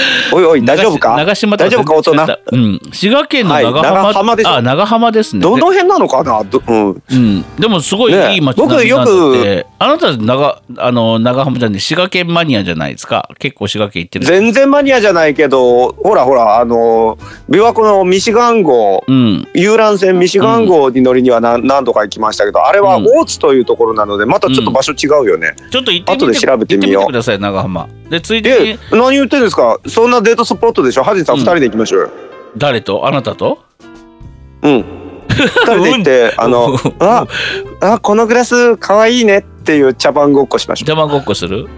[0.32, 1.16] おいおい大丈夫か？
[1.16, 1.94] 長島と大丈夫か？
[1.96, 2.80] 大人うん。
[2.92, 5.42] 滋賀県の長浜,、はい長浜であ長浜ですね。
[5.42, 6.42] どの辺なのかな？
[6.44, 7.02] どうん。
[7.10, 13.28] うん、でもすごいねいい街なんだって、僕あなた長あの長浜じゃね滋賀県マニアじゃないですか？
[13.38, 14.24] 結構滋賀県行ってる。
[14.26, 19.48] 全然マニアじゃないけどほらほらあの琵琶湖のミシガン号うん。
[19.54, 23.06] 遊覧船ミシガン号に乗りには何何度か行きましたけどあれはうん。
[23.06, 25.54] 大津というところなのでまたちょっと場所違うよね。
[25.70, 27.02] ちょっと行ってみて後で調べてみよう。
[27.04, 29.78] 行ってみてください長浜でついでにえ何言ってんですか？
[29.86, 31.04] そんなデートスポットでしょ？
[31.04, 31.40] ハジンさんうん。
[31.42, 32.10] 二人で行きましょうよ。
[32.56, 33.06] 誰と？
[33.06, 33.64] あなたと？
[34.62, 34.84] うん。
[35.28, 37.26] 二人で行って、 あの、あ、
[37.80, 40.90] あ、このグラス可愛いねっていう茶番ごっこしましょう。
[40.90, 41.68] 邪魔ごっこする？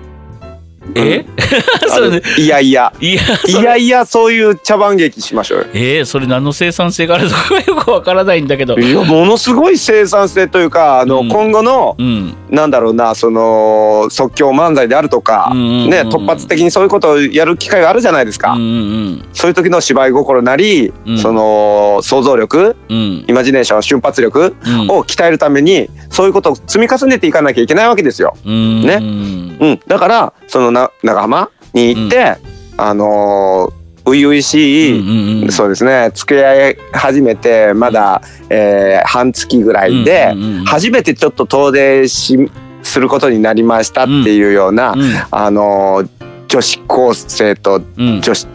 [0.95, 1.25] え、
[1.89, 5.65] それいやいや、いやいやいや、そういう茶番劇しましょうよ。
[5.75, 8.77] えー、それ何の生産性があるのかよくわからないんだけど。
[8.79, 11.29] いや、ものすごい生産性というか、あの、うん。
[11.29, 12.35] 今後の、うん。
[12.51, 19.25] なんだろうなその即興漫才であるとか、うんうんうんね、突発的にそういうことをやる機会があるじゃないですか、うんうん。
[19.33, 21.19] そういう時の芝居心なり、うん。
[21.19, 23.25] その想像力うん。
[23.27, 24.91] イマジネーション瞬発力うん。
[24.91, 28.37] を鍛えるためにそういうことを積み重ねていかなきゃいけないわけですよ。
[28.45, 28.83] うん。
[28.83, 28.99] ね。
[29.01, 29.43] うん。
[29.63, 32.37] うん、だからそのな長浜に行って、
[32.77, 38.21] あのー、初々しい、うんうんそうですね付き合い始めてまだ、
[38.51, 42.51] えー半月ぐらいで、うんうんうん初めてちょっと遠出し
[42.83, 45.03] することになりましたっていうような、うん。
[45.31, 46.09] あのー
[46.49, 48.21] 女子高生とうん。
[48.21, 48.47] 女子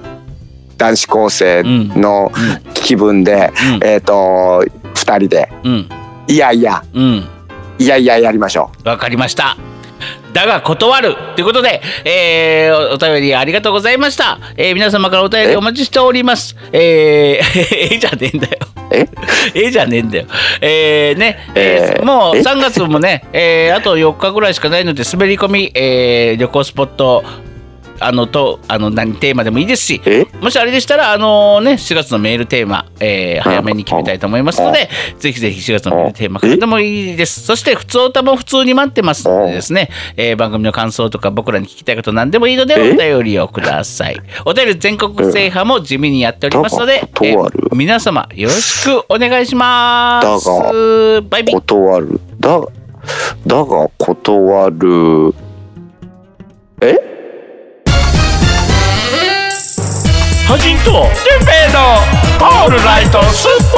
[0.78, 2.32] 男子高生の
[2.66, 2.74] うん。
[2.74, 3.52] 気分で、
[3.82, 3.88] うん。
[3.88, 4.64] えっ、と
[4.94, 5.50] 2人で。
[5.64, 5.90] うん。
[6.28, 6.84] いやいや。
[6.94, 7.28] うん。
[7.80, 9.58] いやいややりましょわかりました。
[10.38, 14.38] だが断るということで、えーおお便りありがとうございました。
[14.56, 16.56] えー皆様からお便りお待ちしております。
[16.72, 18.58] えー、 えじゃねえんだよ。
[18.92, 19.08] え？
[19.68, 20.26] えじゃねえんだよ。
[20.62, 27.24] えー、ね、えーえーもうえ？3月もね、えーあと4日ぐらいしかないので、滑り込み、えー旅行スポット、
[28.00, 30.26] あのとあの何テーマでもいいですしえ？
[30.42, 34.90] もしあれでしたらあのね4月のメールテーマ、えー早めに決めたいと思いますので
[35.20, 37.42] ぜひぜひ4月のメールテーマからでもいいです。
[37.42, 39.28] そして普通歌も普通に待ってます。
[39.28, 44.18] のでですね、えー番組の感想とか僕らに聞きたいこと何でもいいのでお便りをください。
[44.46, 51.22] お便り全国制覇も地味にやっておりますのでえー皆様よろしくお願いします。
[51.24, 51.56] バイビー。
[51.56, 52.20] 断る。
[52.40, 52.60] だ
[53.46, 55.34] だが断る。
[56.82, 57.07] え？
[60.58, 61.80] ハジンとジュンペイの
[62.42, 63.78] オールライトスッポ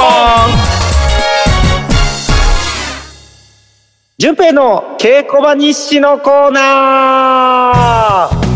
[4.16, 8.50] 順平の稽古場日誌のコーナー。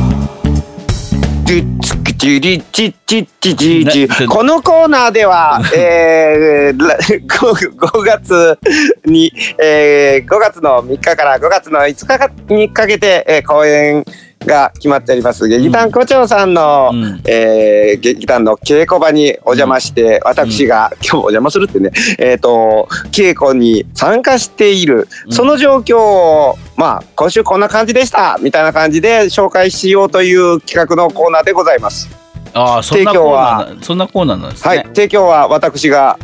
[4.26, 8.58] このコーナーでは、 えー、ら 5, 5月
[9.04, 9.30] に、
[9.62, 14.02] えー、5月の3日から5月の5日にかけて、えー、公演
[14.44, 15.46] が決まっております。
[15.48, 17.20] 劇団胡蝶さんの、うん。
[17.24, 32.08] えー劇団の稽古場にお邪魔して、私が、 今日お邪魔するってね、えっ、と、稽古に参加している、その状況を、まあ、今週こんな感じでした、みたいな感じで紹介しようという企画のコーナーでございます。
[32.56, 34.68] ああそんなコーナはーなそんなコーナーなんですね。
[34.68, 36.18] はい、提供は私が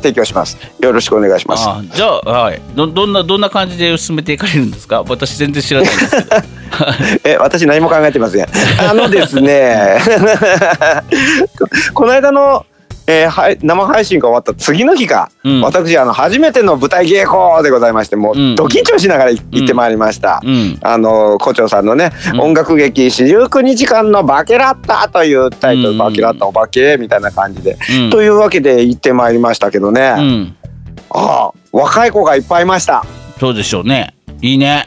[0.00, 0.56] 提供します。
[0.80, 1.64] よろしくお願いします。
[1.68, 5.02] あじゃあ、はい、どどんなどんな感じで進めていかれるんですか？
[5.08, 6.36] 私全然知らないんですけど
[7.24, 8.46] え、私何も考えてません。
[8.88, 9.98] あのですね、
[11.58, 12.64] こ この間の、
[13.10, 15.60] えーはい、生配信が終わった次の日が、うん。
[15.62, 18.54] 私あの初めての舞台稽古でございましてもううん。
[18.54, 20.40] ド緊張しながらい行ってまいりました。
[20.44, 20.78] うん。
[20.80, 22.40] あの胡蝶さんのね、うん。
[22.40, 25.98] 音楽劇四十九日間のバケラッタというタイトル、うん。
[25.98, 28.10] バケラッタお化けみたいな感じで、うん。
[28.10, 30.56] というわけで行ってまいりましたけどね、うん。
[31.10, 33.04] ああ若い子がいっぱいいました。
[33.40, 34.14] そうでしょうね。
[34.40, 34.84] いいね。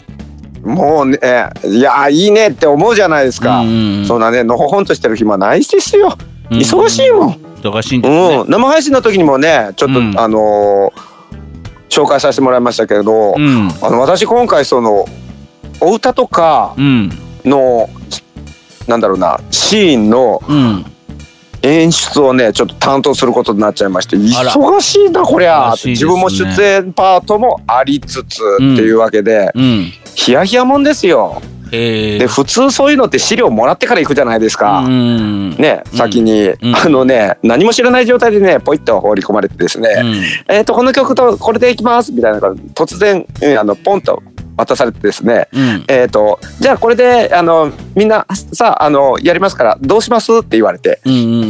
[0.64, 1.20] もうね
[1.66, 3.60] いやいいねって思うじゃないですか。
[3.60, 4.06] うんうんうん。
[4.06, 6.18] そんなねのほほんとしてる暇ないですよ。
[6.50, 6.58] うん。
[6.60, 7.53] 忙しいもん。
[7.70, 10.20] 忙しいんですうん、ね生配信の時にもねちょっと、うん。
[10.20, 11.14] あのー
[11.94, 13.70] 紹介させてもらいましたけれど、うん。
[13.80, 15.06] あの私今回その
[15.80, 17.12] お歌とかうん。
[17.46, 17.88] の、
[18.88, 20.86] なんだろうなシーンのうん。
[21.62, 25.92] 演出をねちょっと担当することになっちゃいまして忙しいなこりゃ、ね。
[25.92, 29.92] 自分も出演パートもありつつっていうわけで、うん。
[30.16, 31.42] ヒヤヒヤもんですよ。
[31.74, 34.80] えーで普通そういうのって資料もらってから行くじゃないですか。
[34.80, 35.50] うん。
[35.58, 36.76] ね、先に、うん。
[36.76, 39.90] あのね何も知らない状態でねポイッと放り込まれてですね、
[40.48, 44.22] えー、とこの曲とこれでいきますみたいな突然、うんあのポンと
[44.58, 45.62] 渡されてですねうん。
[45.62, 51.46] うんえー、とじゃあこれであのみんなさあのやりますからどうしますって言われてうんうんう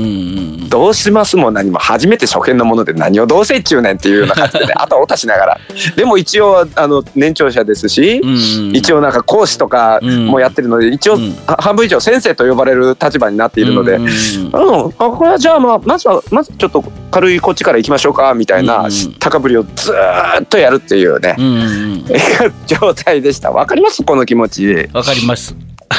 [0.66, 5.60] んどうしますも何も初めて初見のもので何をどうせっちゅうねんっていうような感じでねあとはおたしながら。
[5.96, 8.32] でも一応あの年長者ですし、うんう
[8.72, 11.32] ん一応なんか講師とかもやってるので一応、うん。
[11.46, 14.86] は半分以上先生と呼ばれる立場になっているので、うんうん。
[14.86, 16.84] うん、あこれはじゃあまあまずはまずちょっと
[17.14, 21.66] 軽いこっちから行きましょうかみたいな、うん高ぶりをずーっとやるっていうね、うんうんう
[21.98, 22.06] ん。
[22.68, 23.52] 状態でした。
[23.52, 24.04] わかります？
[24.04, 24.90] この気持ち。
[24.92, 25.56] わかります。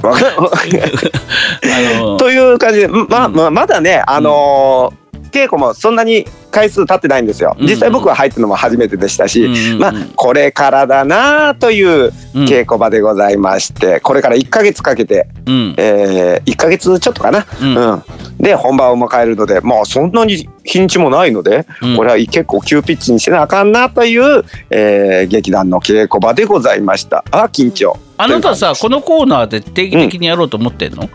[2.18, 7.56] という感じでまあ、まあ、まだねあのー稽古もそんなに回数経ってないんですよ。
[7.58, 7.66] うん。
[7.66, 9.78] 実際僕は入ったのも初めてでしたし、うんうんうん。
[9.78, 12.44] まあこれからだなといううん。
[12.44, 15.74] 稽古場でございまして、これから1ヶ月かけて、うん。
[15.76, 17.76] えー、1ヶ月ちょっとかな、うん。
[17.76, 18.02] うん、
[18.38, 21.96] で本番を迎えるのでまあそんなに日にちもないので、うん。
[21.96, 27.24] これは結構急ピッチにしなあかんなという、えー劇団の稽古場でございました。
[27.30, 27.96] あ緊張。
[28.16, 31.08] あなたさこのコーナーで定期的にやろうと思ってんの？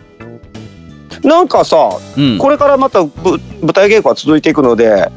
[1.22, 1.78] なんかさ
[2.18, 2.38] うん。
[2.38, 5.12] これからまたぶ舞台稽古は続いていくので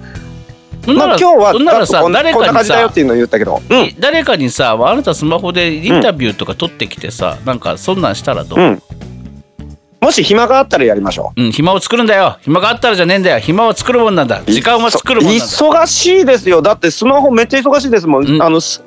[0.86, 3.61] まあ今日はならさこん誰かにさこんな感じだよっていうのを言ったけど。
[3.68, 3.94] うん。
[3.99, 8.82] 誰かにさあなたスマホでインタビューとか撮ってきてさ、なんかそんなんしたらどう、うん。
[10.01, 11.42] もし暇があったらやりましょう。
[11.42, 12.38] うん、暇を作るんだよ。
[12.42, 13.40] 暇があったらじゃねえんだよ。
[13.40, 14.42] 暇を作るもんなんだ。
[14.47, 15.44] 時間は作るもんなんだ。
[15.44, 16.62] 忙しいですよ。
[16.62, 18.42] だってスマホめっちゃ忙しいですもん、うん。
[18.42, 18.84] あのす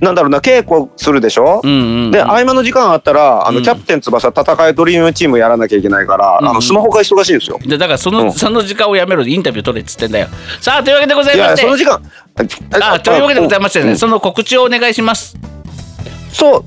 [0.00, 2.10] なんだろうな稽古するでしょ、うんうんうん。
[2.10, 3.64] で合間の時間あったらあの、うん。
[3.64, 6.48] キャプテン翼戦いドリームチームやらなきゃいけないから、うん。
[6.48, 7.58] あのスマホが忙しいですよ。
[7.64, 8.32] でだからその,、うん。
[8.32, 9.26] その時間をやめろ。
[9.26, 10.28] インタビュー取れっつってんだよ。
[10.60, 11.62] さあというわけでございまして。
[11.62, 12.00] その時間。
[12.92, 13.98] あというわけでございましてね、うん。
[13.98, 15.36] その告知をお願いします。
[16.32, 16.64] そう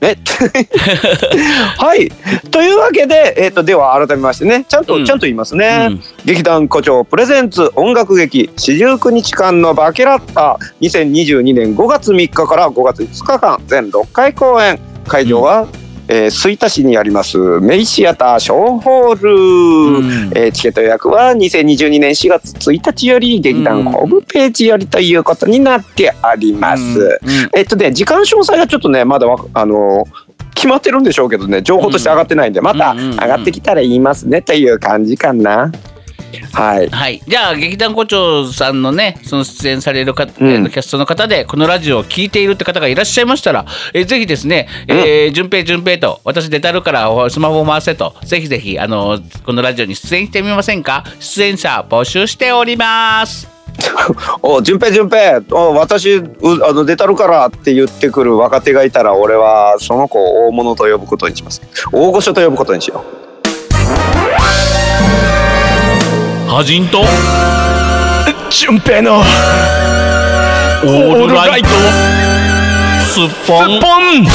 [0.00, 0.16] え？
[1.76, 2.10] はい。
[2.50, 5.04] というわけで、えー、とでは改めましてねちゃんと、うん。
[5.04, 6.02] ちゃんと言いますね、うん。
[6.24, 14.78] 劇団胡蝶プレゼンツ音楽劇四十九日間のバケラッタ2022年5月3日から5月5日間全6回公演。
[15.08, 15.66] 会場は、
[16.08, 26.82] えー吹田市にありますメイシアターショーホール、うんえーチケット予約は2022年4月1日より劇団ホームページよりということになっております。
[26.82, 30.04] うんうんえっとね時間詳細がちょっとねまだわあの
[30.54, 35.70] 決まってるんでしょうけどね情報として上がってないんで、また上がってきたら言いますねという感じかな。
[36.52, 36.88] はい。
[36.88, 43.64] はい、じゃあ劇団胡蝶さんのねその出演される方、うんえーキャストの方でこのラジオを聞いているって方がいらっしゃいましたら、
[43.94, 51.04] えーぜひですね「えー順平順平」と「私出たるからおスマホを回せ」とぜひぜひあのこのラジオに出演してみませんか？
[51.20, 53.48] 出演者募集しております。
[54.42, 56.24] お順平順平お私う
[56.68, 61.62] あの出たるからって言ってくる若手がいたら俺はその子を大物と呼ぶことにします。
[61.92, 63.27] 大御所と呼ぶことにしよう。
[66.48, 67.04] ハジンと？
[68.48, 71.68] 純平のオールライト。
[73.04, 73.78] スッポン。
[73.78, 74.26] ポン。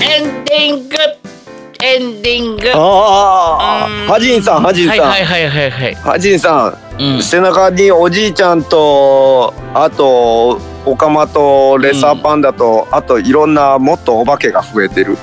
[0.00, 0.96] エンディング。
[1.80, 2.70] エンディング。
[2.72, 2.80] ああ、
[4.06, 5.94] ハジンさん、ハジンさん、はいはいはいはいはい。
[5.94, 7.22] ハジンさん、うん。
[7.22, 10.60] 背中におじいちゃんと、あと。
[10.84, 15.18] オカマとレッサーパンダと、あといろんなもっとお化けが増えてる、ね。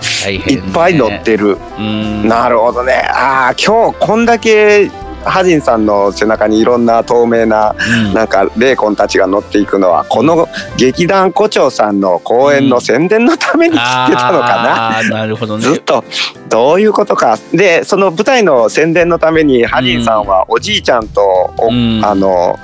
[0.69, 2.27] っぱい乗ってる、うん。
[2.27, 2.93] なるほどね。
[3.09, 4.89] ああ今日こんだけ
[5.24, 10.47] ハジンさんの背中にいろんな透明なうんなんか霊魂たちが乗っていくのはこの
[10.78, 15.63] 劇団胡蝶さんの公演の宣伝のために切ってたのかな、あーなるほどね。
[15.63, 16.03] ずっと
[16.49, 21.22] どういうことかでその舞台の宣伝のためにハジンさんはおじいちゃんと
[21.57, 22.57] お、うんあの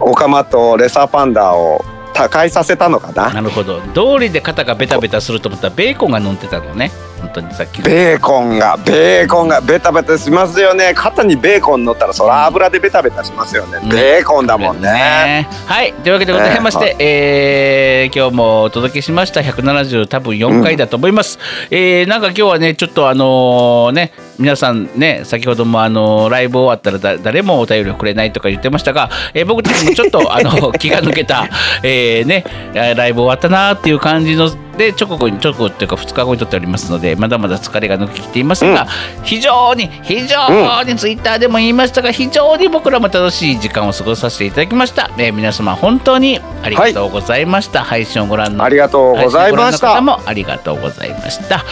[0.00, 3.80] オカマとレッサーパンダを他界させたのかななるほど。
[3.94, 6.90] 道理で肩がベタベタすると思ったらベーコンが乗ってたのね。
[7.22, 7.84] 本当にさっきの。
[7.84, 10.92] ベーコンがベーコンがベタベタしますよね。
[10.94, 13.88] 肩にベーコン乗ったらそら油でベタベタしますよね、うん。
[13.88, 15.48] ベーコンだもんね。
[15.66, 15.92] はい。
[15.92, 19.40] というわけでございまして、えー今日もお届けしました。
[19.40, 21.38] 170多分4回だと思います、
[21.70, 31.48] えーなんか今日はねちょっとあのーね皆さんね先ほどもあのーライブ終わったらだ誰もお便りをくれないとか言ってましたが、えー僕たちもちょっと あの気が抜けた、
[31.82, 38.86] えーねライブ終わったなーっていう感じので直後に直後っていうか2日後に撮っておりますのでまだまだ疲れが抜けきていますが、
[39.22, 49.88] 非常に非常にツイッターでも言いましたが非常に僕らも楽しい時間を過ごさせていただきました、えー皆様本当にありがとうございました、配信をご覧のありがとうございました。
[49.88, 51.64] 配信をご覧の方もありがとうございました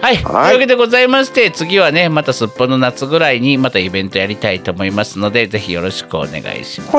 [0.00, 6.92] はい、というはいわけでございまして次はねまたすっぽの夏ぐらいにまたイベントやりたいと思いますのでぜひよろしくお願いします。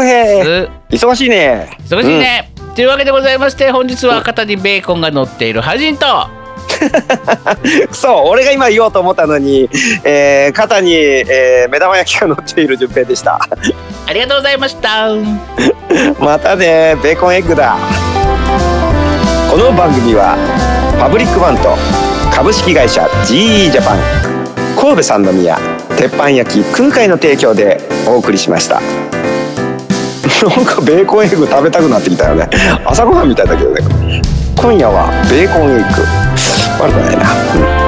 [0.89, 1.77] 忙しいね。
[1.79, 6.05] 忙しいね、というわけでございまして本日は肩にベーコンが乗っているハジンと。
[6.05, 6.37] う
[7.91, 9.69] んそう俺が今言おうと思ったのに、
[10.03, 13.39] えー肩に、えー目玉焼きが乗っている順平でした。
[14.07, 15.07] ありがとうございました。
[16.19, 17.75] またねベーコンエッグだ。
[19.49, 20.35] この番組は
[20.99, 23.99] パブリックバント株式会社 GE ジャパン
[24.75, 25.57] 神戸三宮
[25.97, 28.81] 鉄板焼き空海の提供でお送りしました。
[30.41, 32.49] なんかベーコンエッグ食べたくなってきたよね。
[32.83, 33.81] 朝ごはんみたいだけどね。
[34.57, 36.01] 今夜はベーコンエッグ。
[36.81, 37.80] 悪くないな、うん。